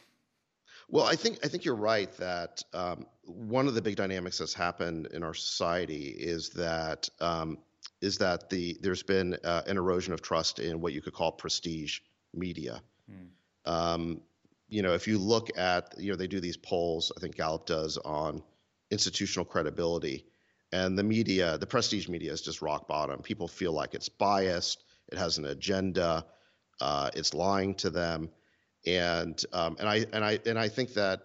[0.88, 4.54] Well, I think I think you're right that um, one of the big dynamics that's
[4.54, 7.60] happened in our society is that um,
[8.02, 11.32] is that the there's been uh, an erosion of trust in what you could call
[11.32, 12.00] prestige
[12.34, 12.82] media.
[13.08, 13.72] Hmm.
[13.72, 14.22] Um,
[14.68, 17.66] you know, if you look at you know they do these polls, I think Gallup
[17.66, 18.42] does on
[18.90, 20.26] institutional credibility,
[20.72, 23.22] and the media, the prestige media, is just rock bottom.
[23.22, 26.26] People feel like it's biased, it has an agenda,
[26.82, 28.30] uh, it's lying to them,
[28.86, 31.22] and um, and I and I and I think that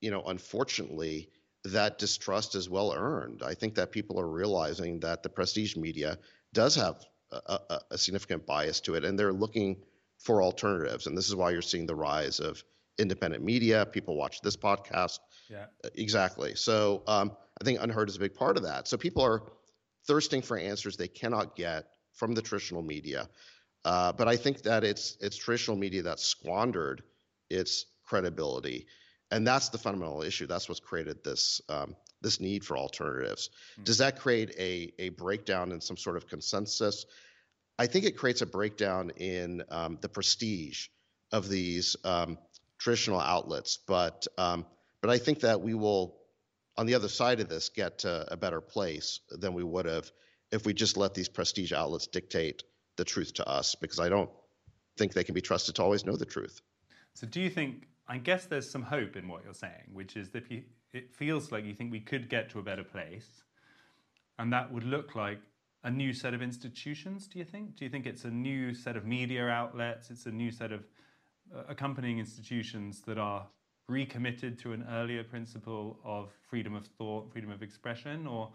[0.00, 1.28] you know, unfortunately,
[1.64, 3.42] that distrust is well earned.
[3.42, 6.18] I think that people are realizing that the prestige media
[6.52, 9.76] does have a, a, a, significant bias to it, and they're looking
[10.18, 11.06] for alternatives.
[11.06, 12.64] And this is why you're seeing the rise of
[13.00, 13.86] independent media.
[13.86, 15.18] People watch this podcast.
[15.48, 15.66] Yeah.
[15.94, 16.54] Exactly.
[16.54, 18.88] So um, I think UnHerd is a big part of that.
[18.88, 19.42] So people are
[20.06, 23.28] thirsting for answers they cannot get from the traditional media.
[23.84, 27.02] Uh, but I think that it's it's traditional media that squandered
[27.48, 28.86] its credibility
[29.30, 30.46] and that's the fundamental issue.
[30.46, 33.48] That's what's created this um, this need for alternatives.
[33.72, 33.84] Mm-hmm.
[33.84, 37.06] Does that create a a breakdown in some sort of consensus?
[37.78, 40.88] I think it creates a breakdown in um, the prestige
[41.32, 42.38] of these um,
[42.80, 44.66] traditional outlets, but um,
[45.00, 46.16] but I think that we will,
[46.76, 50.10] on the other side of this, get to a better place than we would have
[50.50, 52.64] if we just let these prestige outlets dictate
[52.96, 54.30] the truth to us, because I don't
[54.98, 56.60] think they can be trusted to always know the truth.
[57.14, 60.30] So, do you think I guess there's some hope in what you're saying, which is
[60.30, 60.44] that
[60.92, 63.44] it feels like you think we could get to a better place,
[64.38, 65.40] and that would look like
[65.84, 67.28] a new set of institutions.
[67.28, 67.76] Do you think?
[67.76, 70.10] Do you think it's a new set of media outlets?
[70.10, 70.82] It's a new set of
[71.68, 73.46] accompanying institutions that are
[73.88, 78.50] recommitted to an earlier principle of freedom of thought, freedom of expression, or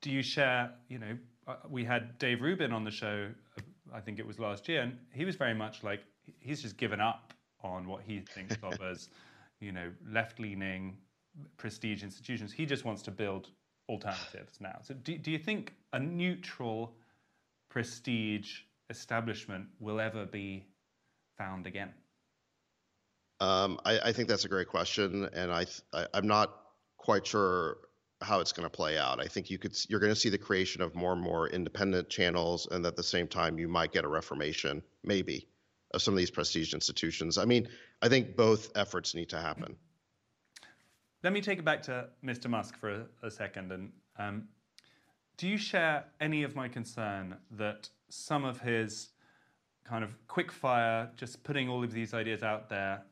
[0.00, 0.70] do you share?
[0.88, 3.28] You know, uh, we had Dave Rubin on the show.
[3.58, 3.62] Uh,
[3.94, 6.00] I think it was last year, and he was very much like
[6.40, 9.08] he's just given up on what he thinks of as,
[9.60, 10.96] you know, left-leaning
[11.56, 12.52] prestige institutions.
[12.52, 13.48] He just wants to build
[13.88, 14.78] alternatives now.
[14.82, 16.94] So do, do you think a neutral
[17.68, 20.66] prestige establishment will ever be
[21.38, 21.92] found again?
[23.40, 26.54] Um, I, I, think that's a great question, and I, I am not
[26.96, 27.78] quite sure
[28.20, 29.20] how it's going to play out.
[29.20, 32.08] I think you could you're going to see the creation of more and more independent
[32.08, 35.48] channels, and at the same time you might get a reformation, maybe,
[35.92, 37.36] of some of these prestige institutions.
[37.36, 37.68] I mean,
[38.00, 39.76] I think both efforts need to happen.
[41.22, 42.48] Let me take it back to Mr.
[42.48, 43.70] Musk for a, a second.
[43.72, 44.48] And um,
[45.36, 49.10] do you share any of my concern that some of his
[49.84, 53.02] kind of quick fire, just putting all of these ideas out there,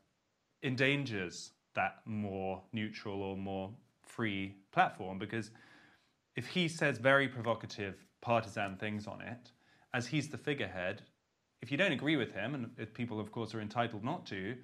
[0.63, 3.71] endangers that more neutral or more
[4.03, 5.19] free platform?
[5.19, 5.51] Because
[6.37, 9.53] if he says very provocative, partisan things on it,
[9.93, 11.03] as he's the figurehead,
[11.63, 14.57] if you don't agree with him, and people, of course, are entitled not to,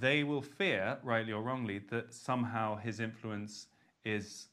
[0.00, 3.66] they will fear, rightly or wrongly, that somehow his influence
[4.04, 4.48] is,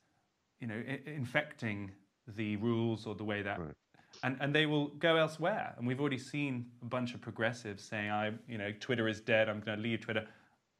[0.59, 1.91] you know, I- infecting
[2.27, 3.73] the rules or the way that, right.
[4.23, 5.73] And and they will go elsewhere.
[5.77, 9.49] And we've already seen a bunch of progressives saying, "I, you know, Twitter is dead.
[9.49, 10.27] I'm going to leave Twitter."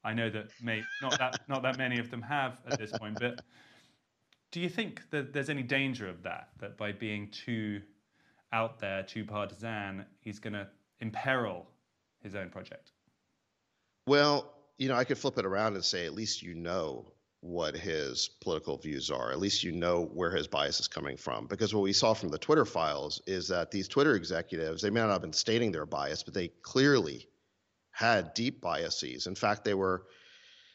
[0.04, 3.18] I know that may, not that not that many of them have at this point,
[3.20, 3.42] but
[4.52, 6.50] do you think that there's any danger of that?
[6.60, 7.82] That by being too
[8.52, 10.68] out there, too partisan, he's going to
[11.00, 11.68] imperil
[12.22, 12.92] his own project?
[14.08, 17.76] Well, you know, I could flip it around and say at least you know what
[17.76, 19.32] his political views are.
[19.32, 21.48] At least you know where his bias is coming from.
[21.48, 25.00] Because what we saw from the Twitter files is that these Twitter executives, they may
[25.00, 27.28] not have been stating their bias, but they clearly
[27.92, 29.28] had deep biases.
[29.28, 30.06] In fact, they were,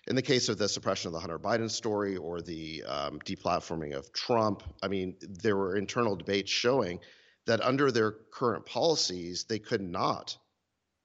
[0.06, 3.94] in the case of the suppression of the Hunter Biden story or the um, deplatforming
[3.94, 7.00] of Trump, I mean, there were internal debates showing
[7.46, 10.36] that under their current policies, they could not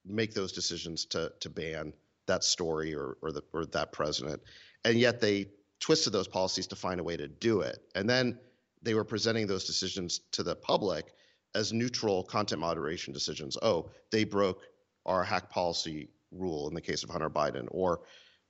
[0.06, 1.94] make those decisions to to ban
[2.28, 4.42] that story or or, the, or that president,
[4.86, 5.48] and yet they
[5.80, 7.80] twisted those policies to find a way to do it.
[7.96, 8.38] And then
[8.82, 11.14] they were presenting those decisions to the public
[11.56, 13.58] as neutral content moderation decisions.
[13.62, 14.64] Oh, they broke
[15.06, 18.02] our hack policy rule in the case of Hunter Biden, or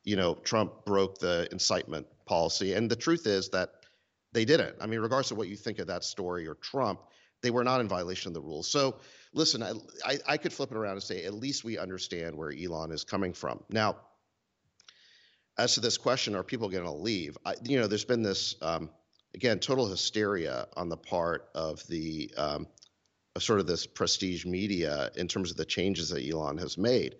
[0.04, 2.74] you know, Trump broke the incitement policy.
[2.74, 3.72] And the truth is that
[4.32, 4.76] they didn't.
[4.80, 7.02] I mean, regardless of what you think of that story or Trump,
[7.42, 8.70] they were not in violation of the rules.
[8.70, 9.00] So
[9.34, 9.74] listen, I,
[10.06, 13.04] I, I could flip it around and say at least we understand where Elon is
[13.04, 13.64] coming from.
[13.70, 13.98] Now,
[15.60, 17.38] as to this question, are people going to leave?
[17.46, 18.90] I, you know, there's been this um,
[19.36, 22.68] again total hysteria on the part of the um,
[23.38, 27.18] sort of this prestige media in terms of the changes that Elon has made,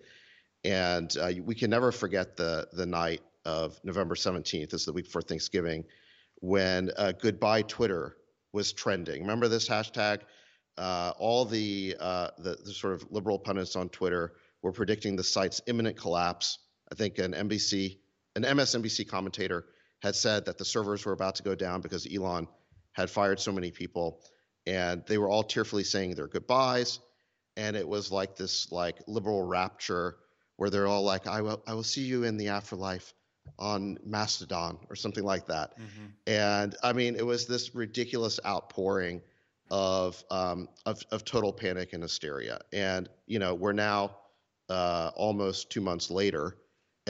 [0.64, 4.92] and uh, we can never forget the the night of November 17th, this is the
[4.92, 5.84] week before Thanksgiving,
[6.36, 8.16] when uh, "Goodbye Twitter"
[8.52, 9.20] was trending.
[9.20, 10.20] Remember this hashtag?
[10.78, 14.32] Uh, all the, uh, the, the sort of liberal pundits on Twitter
[14.62, 16.58] were predicting the site's imminent collapse.
[16.90, 17.98] I think an NBC,
[18.36, 19.66] an MSNBC commentator
[20.02, 22.48] had said that the servers were about to go down because Elon
[22.92, 24.22] had fired so many people,
[24.66, 27.00] and they were all tearfully saying their goodbyes.
[27.56, 30.16] And it was like this like liberal rapture
[30.56, 33.12] where they're all like, "I will, I will see you in the afterlife."
[33.58, 35.72] on Mastodon or something like that.
[35.78, 36.06] Mm-hmm.
[36.26, 39.20] And I mean, it was this ridiculous outpouring
[39.70, 42.60] of, um, of of total panic and hysteria.
[42.72, 44.16] And you know, we're now
[44.68, 46.56] uh, almost two months later,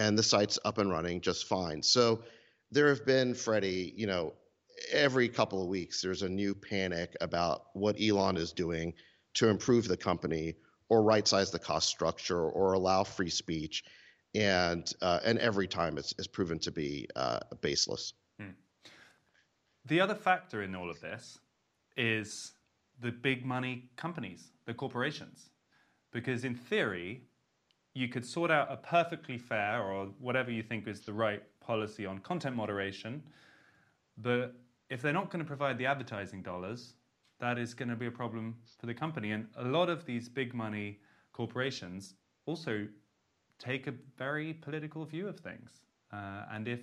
[0.00, 1.82] and the site's up and running just fine.
[1.82, 2.22] So
[2.70, 4.32] there have been, Freddie, you know,
[4.90, 8.94] every couple of weeks there's a new panic about what Elon is doing
[9.34, 10.54] to improve the company
[10.88, 13.84] or right size the cost structure or allow free speech
[14.34, 18.14] and uh, and every time it's, it's proven to be uh, baseless.
[18.38, 18.50] Hmm.
[19.84, 21.38] The other factor in all of this
[21.96, 22.52] is
[23.00, 25.50] the big money companies, the corporations,
[26.12, 27.22] because in theory,
[27.94, 32.06] you could sort out a perfectly fair or whatever you think is the right policy
[32.06, 33.22] on content moderation,
[34.18, 34.54] but
[34.88, 36.94] if they're not going to provide the advertising dollars,
[37.40, 39.32] that is going to be a problem for the company.
[39.32, 41.00] And a lot of these big money
[41.32, 42.14] corporations
[42.46, 42.86] also
[43.58, 45.82] take a very political view of things.
[46.12, 46.80] Uh, and if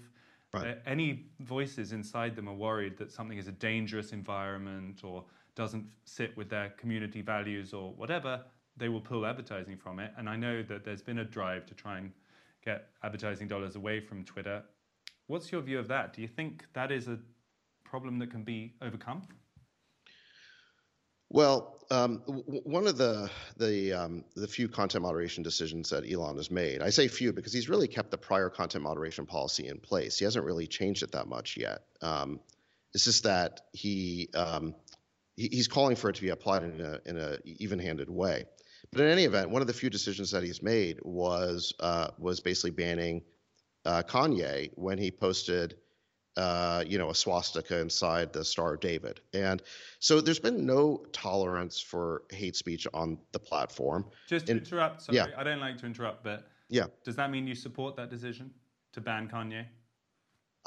[0.53, 0.77] right.
[0.85, 6.35] any voices inside them are worried that something is a dangerous environment or doesn't sit
[6.37, 8.43] with their community values or whatever,
[8.77, 10.11] they will pull advertising from it.
[10.17, 12.11] And I know that there's been a drive to try and
[12.63, 14.63] get advertising dollars away from Twitter.
[15.27, 16.13] What's your view of that?
[16.13, 17.19] Do you think that is a
[17.83, 19.23] problem that can be overcome?
[21.29, 26.37] Well, um, w- one of the the um, the few content moderation decisions that Elon
[26.37, 29.79] has made, I say few because he's really kept the prior content moderation policy in
[29.79, 30.17] place.
[30.17, 31.83] He hasn't really changed it that much yet.
[32.01, 32.39] Um,
[32.93, 34.73] it's just that he, um,
[35.35, 38.45] he, he's calling for it to be applied in a in a even-handed way.
[38.91, 42.39] But in any event, one of the few decisions that he's made was uh, was
[42.39, 43.21] basically banning
[43.85, 45.75] uh, Kanye when he posted
[46.37, 49.19] uh, you know, a swastika inside the Star of David.
[49.33, 49.61] And
[49.99, 54.05] so there's been no tolerance for hate speech on the platform.
[54.27, 55.27] Just to and, interrupt, sorry, yeah.
[55.35, 56.85] I don't like to interrupt, but yeah.
[57.03, 58.51] does that mean you support that decision
[58.93, 59.65] to ban Kanye?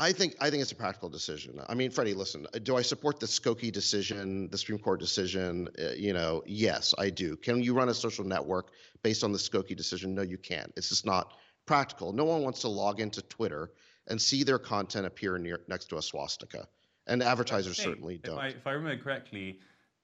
[0.01, 1.61] I think I think it's a practical decision.
[1.69, 2.47] I mean, Freddie, listen.
[2.63, 5.69] Do I support the Skokie decision, the Supreme Court decision?
[5.79, 7.37] Uh, you know, yes, I do.
[7.37, 8.71] Can you run a social network
[9.03, 10.15] based on the Skokie decision?
[10.15, 10.73] No, you can't.
[10.75, 11.35] It's just not
[11.67, 12.15] practical.
[12.15, 13.73] No one wants to log into Twitter
[14.07, 16.67] and see their content appear near next to a swastika.
[17.07, 18.39] And advertisers certainly don't.
[18.39, 19.59] If I, if I remember correctly,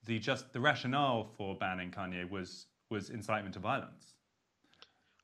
[0.04, 4.12] the just the rationale for banning Kanye was was incitement to violence.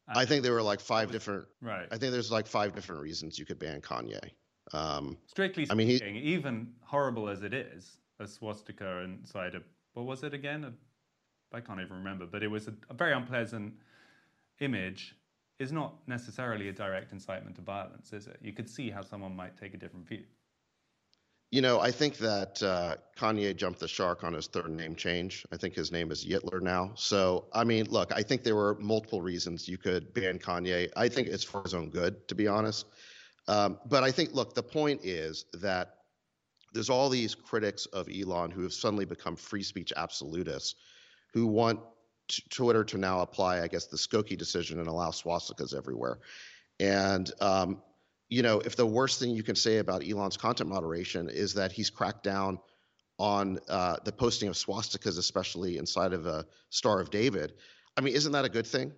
[0.08, 1.44] And I think there were like five was, different.
[1.60, 1.86] Right.
[1.90, 4.30] I think there's like five different reasons you could ban Kanye.
[4.72, 9.62] Um, Strictly speaking, I mean, he, even horrible as it is, a swastika inside a
[9.94, 10.74] what was it again?
[11.52, 13.74] I can't even remember, but it was a, a very unpleasant
[14.60, 15.16] image
[15.58, 18.38] is not necessarily a direct incitement to violence, is it?
[18.40, 20.24] You could see how someone might take a different view.
[21.50, 25.44] You know, I think that uh, Kanye jumped the shark on his third name change.
[25.52, 26.92] I think his name is Yitler now.
[26.94, 30.88] So, I mean, look, I think there were multiple reasons you could ban Kanye.
[30.96, 32.86] I think it's for his own good, to be honest.
[33.48, 35.96] Um, but I think, look, the point is that
[36.72, 40.74] there's all these critics of Elon who have suddenly become free speech absolutists
[41.34, 41.80] who want
[42.50, 46.20] Twitter to now apply, I guess, the Skokie decision and allow swastikas everywhere.
[46.80, 47.82] And um,
[48.32, 51.70] you know, if the worst thing you can say about Elon's content moderation is that
[51.70, 52.58] he's cracked down
[53.18, 57.52] on uh, the posting of swastikas, especially inside of a Star of David,
[57.94, 58.92] I mean, isn't that a good thing?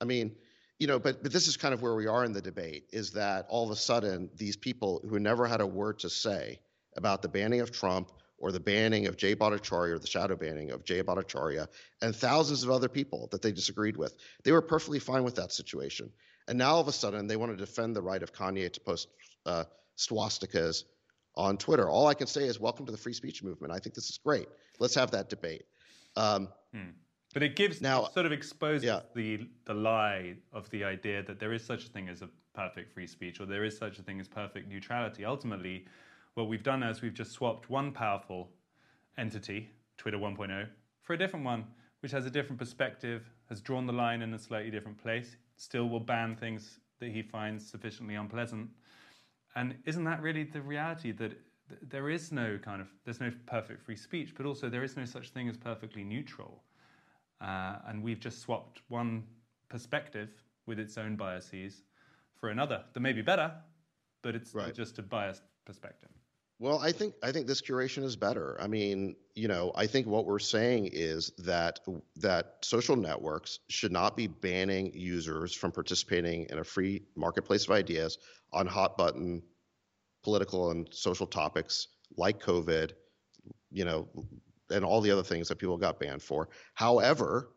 [0.00, 0.36] I mean,
[0.78, 3.12] you know, but but this is kind of where we are in the debate: is
[3.12, 6.60] that all of a sudden these people who never had a word to say
[6.96, 10.72] about the banning of Trump or the banning of Jay Bhattacharya or the shadow banning
[10.72, 11.68] of Jay Bhattacharya
[12.02, 14.16] and thousands of other people that they disagreed with.
[14.42, 16.10] They were perfectly fine with that situation.
[16.48, 18.80] And now all of a sudden they want to defend the right of Kanye to
[18.80, 19.08] post
[19.46, 19.64] uh,
[19.96, 20.84] swastikas
[21.36, 21.88] on Twitter.
[21.88, 23.72] All I can say is welcome to the free speech movement.
[23.72, 24.48] I think this is great.
[24.80, 25.64] Let's have that debate.
[26.16, 26.90] Um, hmm.
[27.32, 29.00] But it gives now sort of exposes yeah.
[29.14, 32.92] the the lie of the idea that there is such a thing as a perfect
[32.92, 35.24] free speech or there is such a thing as perfect neutrality.
[35.24, 35.86] Ultimately,
[36.34, 38.50] what we've done is we've just swapped one powerful
[39.16, 40.66] entity Twitter 1.0
[41.02, 41.64] for a different one,
[42.00, 45.88] which has a different perspective, has drawn the line in a slightly different place, still
[45.88, 48.68] will ban things that he finds sufficiently unpleasant.
[49.54, 51.32] And isn't that really the reality that
[51.80, 55.04] there is no kind of there's no perfect free speech, but also there is no
[55.04, 56.62] such thing as perfectly neutral.
[57.42, 59.24] Uh, and we've just swapped one
[59.68, 60.30] perspective
[60.66, 61.82] with its own biases
[62.38, 63.52] for another that may be better,
[64.22, 64.74] but it's right.
[64.74, 66.10] just a biased perspective.
[66.58, 68.56] Well, I think I think this curation is better.
[68.60, 71.80] I mean, you know, I think what we're saying is that
[72.16, 77.72] that social networks should not be banning users from participating in a free marketplace of
[77.72, 78.18] ideas
[78.52, 79.42] on hot button
[80.22, 82.92] political and social topics like COVID,
[83.72, 84.08] you know,
[84.72, 86.48] and all the other things that people got banned for.
[86.74, 87.50] However,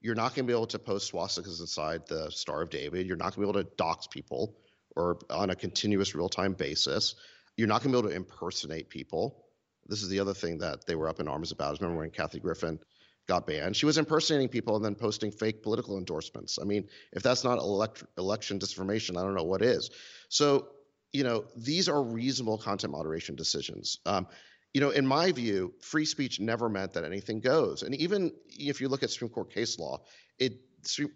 [0.00, 3.06] you're not going to be able to post swastikas inside the Star of David.
[3.06, 4.56] You're not going to be able to dox people
[4.94, 7.14] or on a continuous real time basis.
[7.56, 9.44] You're not going to be able to impersonate people.
[9.86, 11.74] This is the other thing that they were up in arms about.
[11.74, 12.78] I remember when Kathy Griffin
[13.26, 13.76] got banned.
[13.76, 16.58] She was impersonating people and then posting fake political endorsements.
[16.60, 19.90] I mean, if that's not elect- election disinformation, I don't know what is.
[20.28, 20.68] So,
[21.12, 23.98] you know, these are reasonable content moderation decisions.
[24.06, 24.26] Um,
[24.74, 27.82] you know, in my view, free speech never meant that anything goes.
[27.82, 30.02] And even if you look at Supreme Court case law,
[30.38, 30.60] it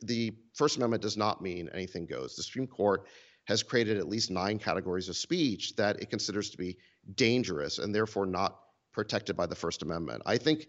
[0.02, 2.34] the First Amendment does not mean anything goes.
[2.34, 3.06] The Supreme Court
[3.44, 6.76] has created at least nine categories of speech that it considers to be
[7.14, 8.58] dangerous and therefore not
[8.92, 10.22] protected by the First Amendment.
[10.26, 10.66] I think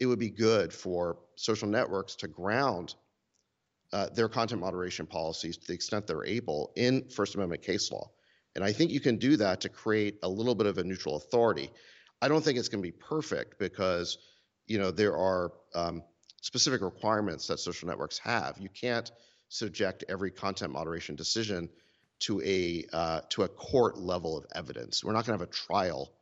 [0.00, 2.94] it would be good for social networks to ground
[3.92, 8.10] uh, their content moderation policies to the extent they're able in First Amendment case law.
[8.54, 11.16] And I think you can do that to create a little bit of a neutral
[11.16, 11.70] authority.
[12.20, 14.18] I don't think it's going to be perfect because,
[14.66, 16.02] you know, there are um,
[16.40, 18.58] specific requirements that social networks have.
[18.58, 19.10] You can't
[19.48, 21.68] subject every content moderation decision
[22.20, 25.04] to a uh, to a court level of evidence.
[25.04, 26.12] We're not going to have a trial,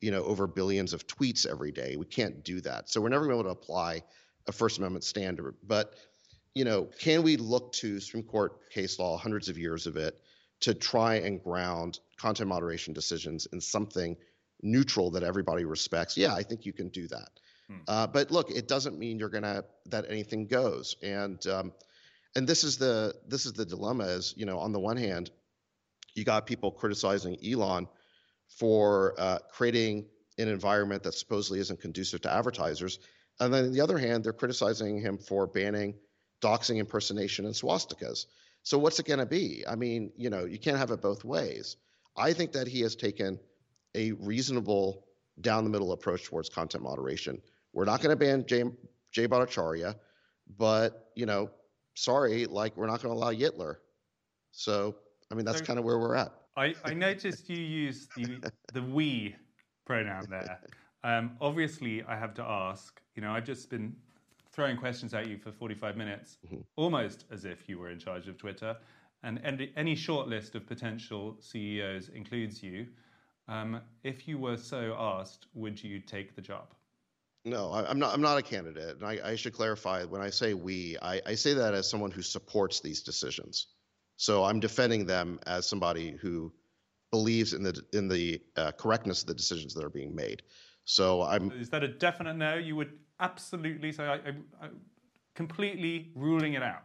[0.00, 1.96] you know, over billions of tweets every day.
[1.96, 2.90] We can't do that.
[2.90, 4.02] So we're never going to be able to apply
[4.46, 5.54] a First Amendment standard.
[5.66, 5.94] But
[6.54, 10.20] you know, can we look to Supreme Court case law, hundreds of years of it,
[10.60, 14.16] to try and ground content moderation decisions in something
[14.62, 16.16] neutral that everybody respects?
[16.16, 17.30] Yeah, I think you can do that.
[17.68, 17.76] Hmm.
[17.86, 20.96] Uh, but look, it doesn't mean you're gonna that anything goes.
[21.02, 21.72] And um,
[22.36, 25.30] and this is the this is the dilemma is you know on the one hand
[26.14, 27.86] you got people criticizing elon
[28.48, 30.06] for uh, creating
[30.38, 32.98] an environment that supposedly isn't conducive to advertisers
[33.40, 35.94] and then on the other hand they're criticizing him for banning
[36.42, 38.26] doxing impersonation and swastikas
[38.62, 41.24] so what's it going to be i mean you know you can't have it both
[41.24, 41.76] ways
[42.16, 43.38] i think that he has taken
[43.94, 45.04] a reasonable
[45.40, 47.40] down the middle approach towards content moderation
[47.72, 48.64] we're not going to ban jay,
[49.12, 49.94] jay bhattacharya
[50.58, 51.50] but you know
[52.00, 53.76] sorry, like we're not going to allow Yitler.
[54.52, 54.96] So,
[55.30, 56.32] I mean, that's so, kind of where we're at.
[56.56, 59.36] I, I noticed you use the the we
[59.86, 60.58] pronoun there.
[61.04, 63.00] Um, obviously, I have to ask.
[63.14, 63.94] You know, I've just been
[64.52, 66.60] throwing questions at you for 45 minutes, mm-hmm.
[66.76, 68.76] almost as if you were in charge of Twitter.
[69.22, 72.86] And any, any short list of potential CEOs includes you.
[73.50, 76.68] Um, if you were so asked, would you take the job?
[77.44, 78.14] No, I, am not.
[78.14, 80.04] I'm not a candidate, and I, I should clarify.
[80.04, 83.68] When I say we, I, I, say that as someone who supports these decisions.
[84.16, 86.52] So I'm defending them as somebody who
[87.10, 90.42] believes in the in the uh, correctness of the decisions that are being made.
[90.84, 91.50] So I'm.
[91.52, 92.56] Is that a definite no?
[92.56, 94.28] You would absolutely say I, I,
[94.62, 94.68] I
[95.34, 96.82] completely ruling it out.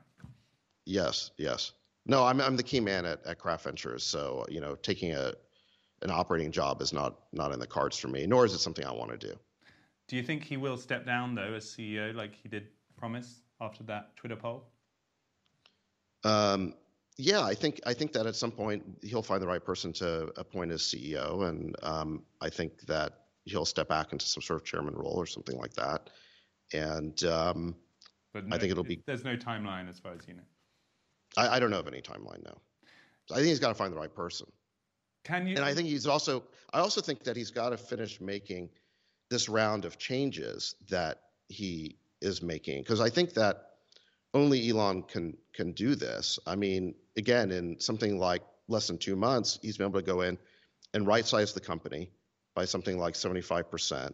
[0.86, 1.32] Yes.
[1.38, 1.74] Yes.
[2.06, 4.04] No, I'm I'm the key man at, at Craft Ventures.
[4.06, 5.34] So you know, taking a
[6.02, 8.86] an operating job is not not in the cards for me, nor is it something
[8.86, 9.34] I want to do.
[10.08, 12.68] Do you think he will step down though as CEO, like he did
[12.98, 14.66] promise after that Twitter poll?
[16.24, 16.74] Um,
[17.18, 20.32] yeah, I think I think that at some point he'll find the right person to
[20.38, 24.66] appoint as CEO, and um, I think that he'll step back into some sort of
[24.66, 26.10] chairman role or something like that.
[26.74, 27.76] And um,
[28.34, 29.02] but no, I think it'll be.
[29.06, 30.44] There's no timeline as far as you know.
[31.38, 32.58] I, I don't know of any timeline now.
[33.32, 34.48] I think he's got to find the right person.
[35.26, 35.56] Can you?
[35.56, 36.44] And I think he's also.
[36.72, 38.70] I also think that he's got to finish making
[39.30, 43.72] this round of changes that he is making because I think that
[44.34, 46.40] only Elon can can do this.
[46.46, 50.22] I mean, again, in something like less than two months, he's been able to go
[50.22, 50.38] in
[50.94, 52.12] and right size the company
[52.56, 54.14] by something like 75%.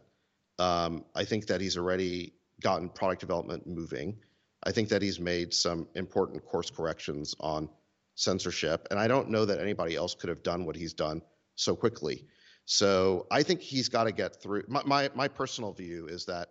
[0.60, 4.18] Um, I think that he's already gotten product development moving.
[4.64, 7.70] I think that he's made some important course corrections on
[8.16, 8.88] censorship.
[8.92, 11.22] And I don't know that anybody else could have done what he's done
[11.56, 12.26] so quickly.
[12.66, 14.64] So I think he's got to get through.
[14.68, 16.50] My, my, my personal view is that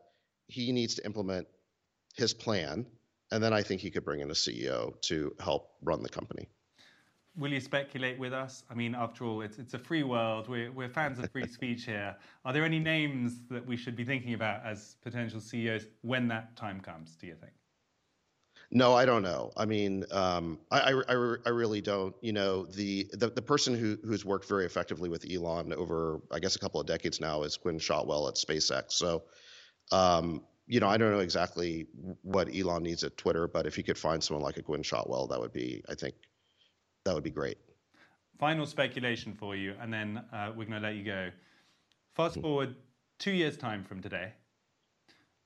[0.49, 1.47] he needs to implement
[2.15, 2.87] his plan,
[3.31, 6.49] and then I think he could bring in a CEO to help run the company.
[7.37, 8.65] Will you speculate with us?
[8.69, 10.49] I mean, after all, it's, it's a free world.
[10.49, 12.17] We're, we're fans of free speech here.
[12.45, 16.57] Are there any names that we should be thinking about as potential CEOs when that
[16.57, 17.53] time comes, do you think?
[18.73, 19.53] No, I don't know.
[19.57, 22.15] I mean, um, I, I, I, really don't.
[22.21, 26.39] You know, the, the the person who who's worked very effectively with Elon over, I
[26.39, 28.93] guess, a couple of decades now is Gwynne Shotwell at SpaceX.
[28.93, 29.25] So,
[29.91, 31.89] um, you know, I don't know exactly
[32.23, 35.27] what Elon needs at Twitter, but if he could find someone like a Gwynne Shotwell,
[35.27, 36.15] that would be, I think,
[37.05, 37.59] that would be great.
[38.39, 41.31] Final speculation for you, and then uh, we're going to let you go.
[42.15, 42.43] Fast hmm.
[42.43, 42.77] forward
[43.19, 44.33] two years' time from today,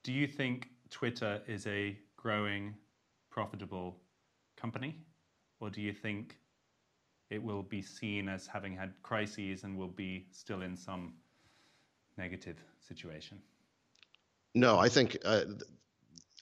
[0.03, 2.75] do you think Twitter is a growing,
[3.35, 3.97] profitable
[4.57, 4.97] company,
[5.59, 6.39] or do you think
[7.31, 11.15] it will be seen as having had crises and will be still in some
[12.17, 12.57] negative
[12.89, 13.37] situation?
[14.55, 15.47] No, I think uh,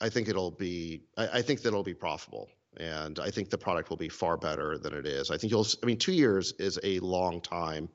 [0.03, 3.59] I think it'll be I, I think that it'll be profitable and I think the
[3.59, 5.30] product will be far better than it is.
[5.30, 5.66] I think you'll.
[5.82, 7.88] I mean, two years is a long time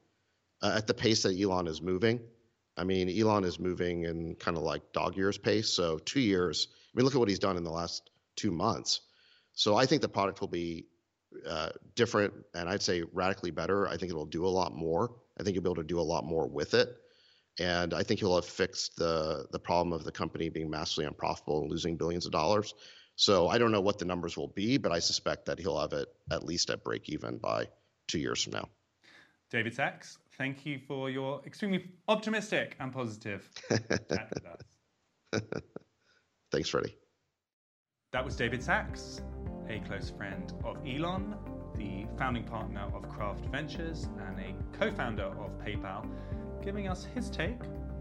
[0.61, 2.19] uh, at the pace that Elon is moving.
[2.75, 5.69] I mean, Elon is moving in kind of like dog years pace.
[5.69, 6.67] So two years.
[6.71, 9.01] I mean, look at what he's done in the last two months.
[9.53, 10.85] So I think the product will be
[11.45, 13.87] uh, different, and I'd say radically better.
[13.87, 15.15] I think it'll do a lot more.
[15.37, 16.95] I think you'll be able to do a lot more with it,
[17.59, 21.61] and I think he'll have fixed the the problem of the company being massively unprofitable
[21.61, 22.73] and losing billions of dollars.
[23.15, 25.91] So I don't know what the numbers will be, but I suspect that he'll have
[25.93, 27.67] it at least at break even by
[28.07, 28.69] two years from now.
[29.49, 35.41] David Sacks, thank you for your extremely optimistic and positive chat with us.
[36.51, 36.95] Thanks, Freddie.
[38.17, 39.21] That was David Sacks,
[39.69, 41.35] a close friend of Elon,
[41.75, 46.09] the founding partner of Craft Ventures, and a co founder of PayPal,
[46.63, 47.59] giving us his take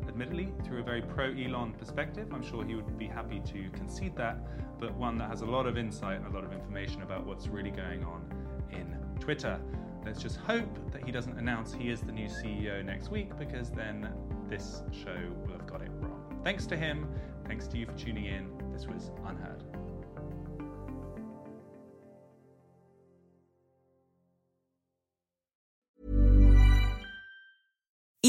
[0.09, 2.29] admittedly, through a very pro Elon perspective.
[2.33, 4.39] I'm sure he would be happy to concede that,
[4.81, 7.49] but one that has a lot of insight and a lot of information about what's
[7.49, 8.25] really going on
[8.71, 9.61] in Twitter.
[10.07, 13.71] Let's just hope that he doesn't announce he is the new CEO next week because
[13.71, 14.11] then
[14.49, 16.41] this show will have got it wrong.
[16.43, 17.07] Thanks to him.
[17.47, 18.51] Thanks to you for tuning in.
[18.73, 19.76] This was UnHerd.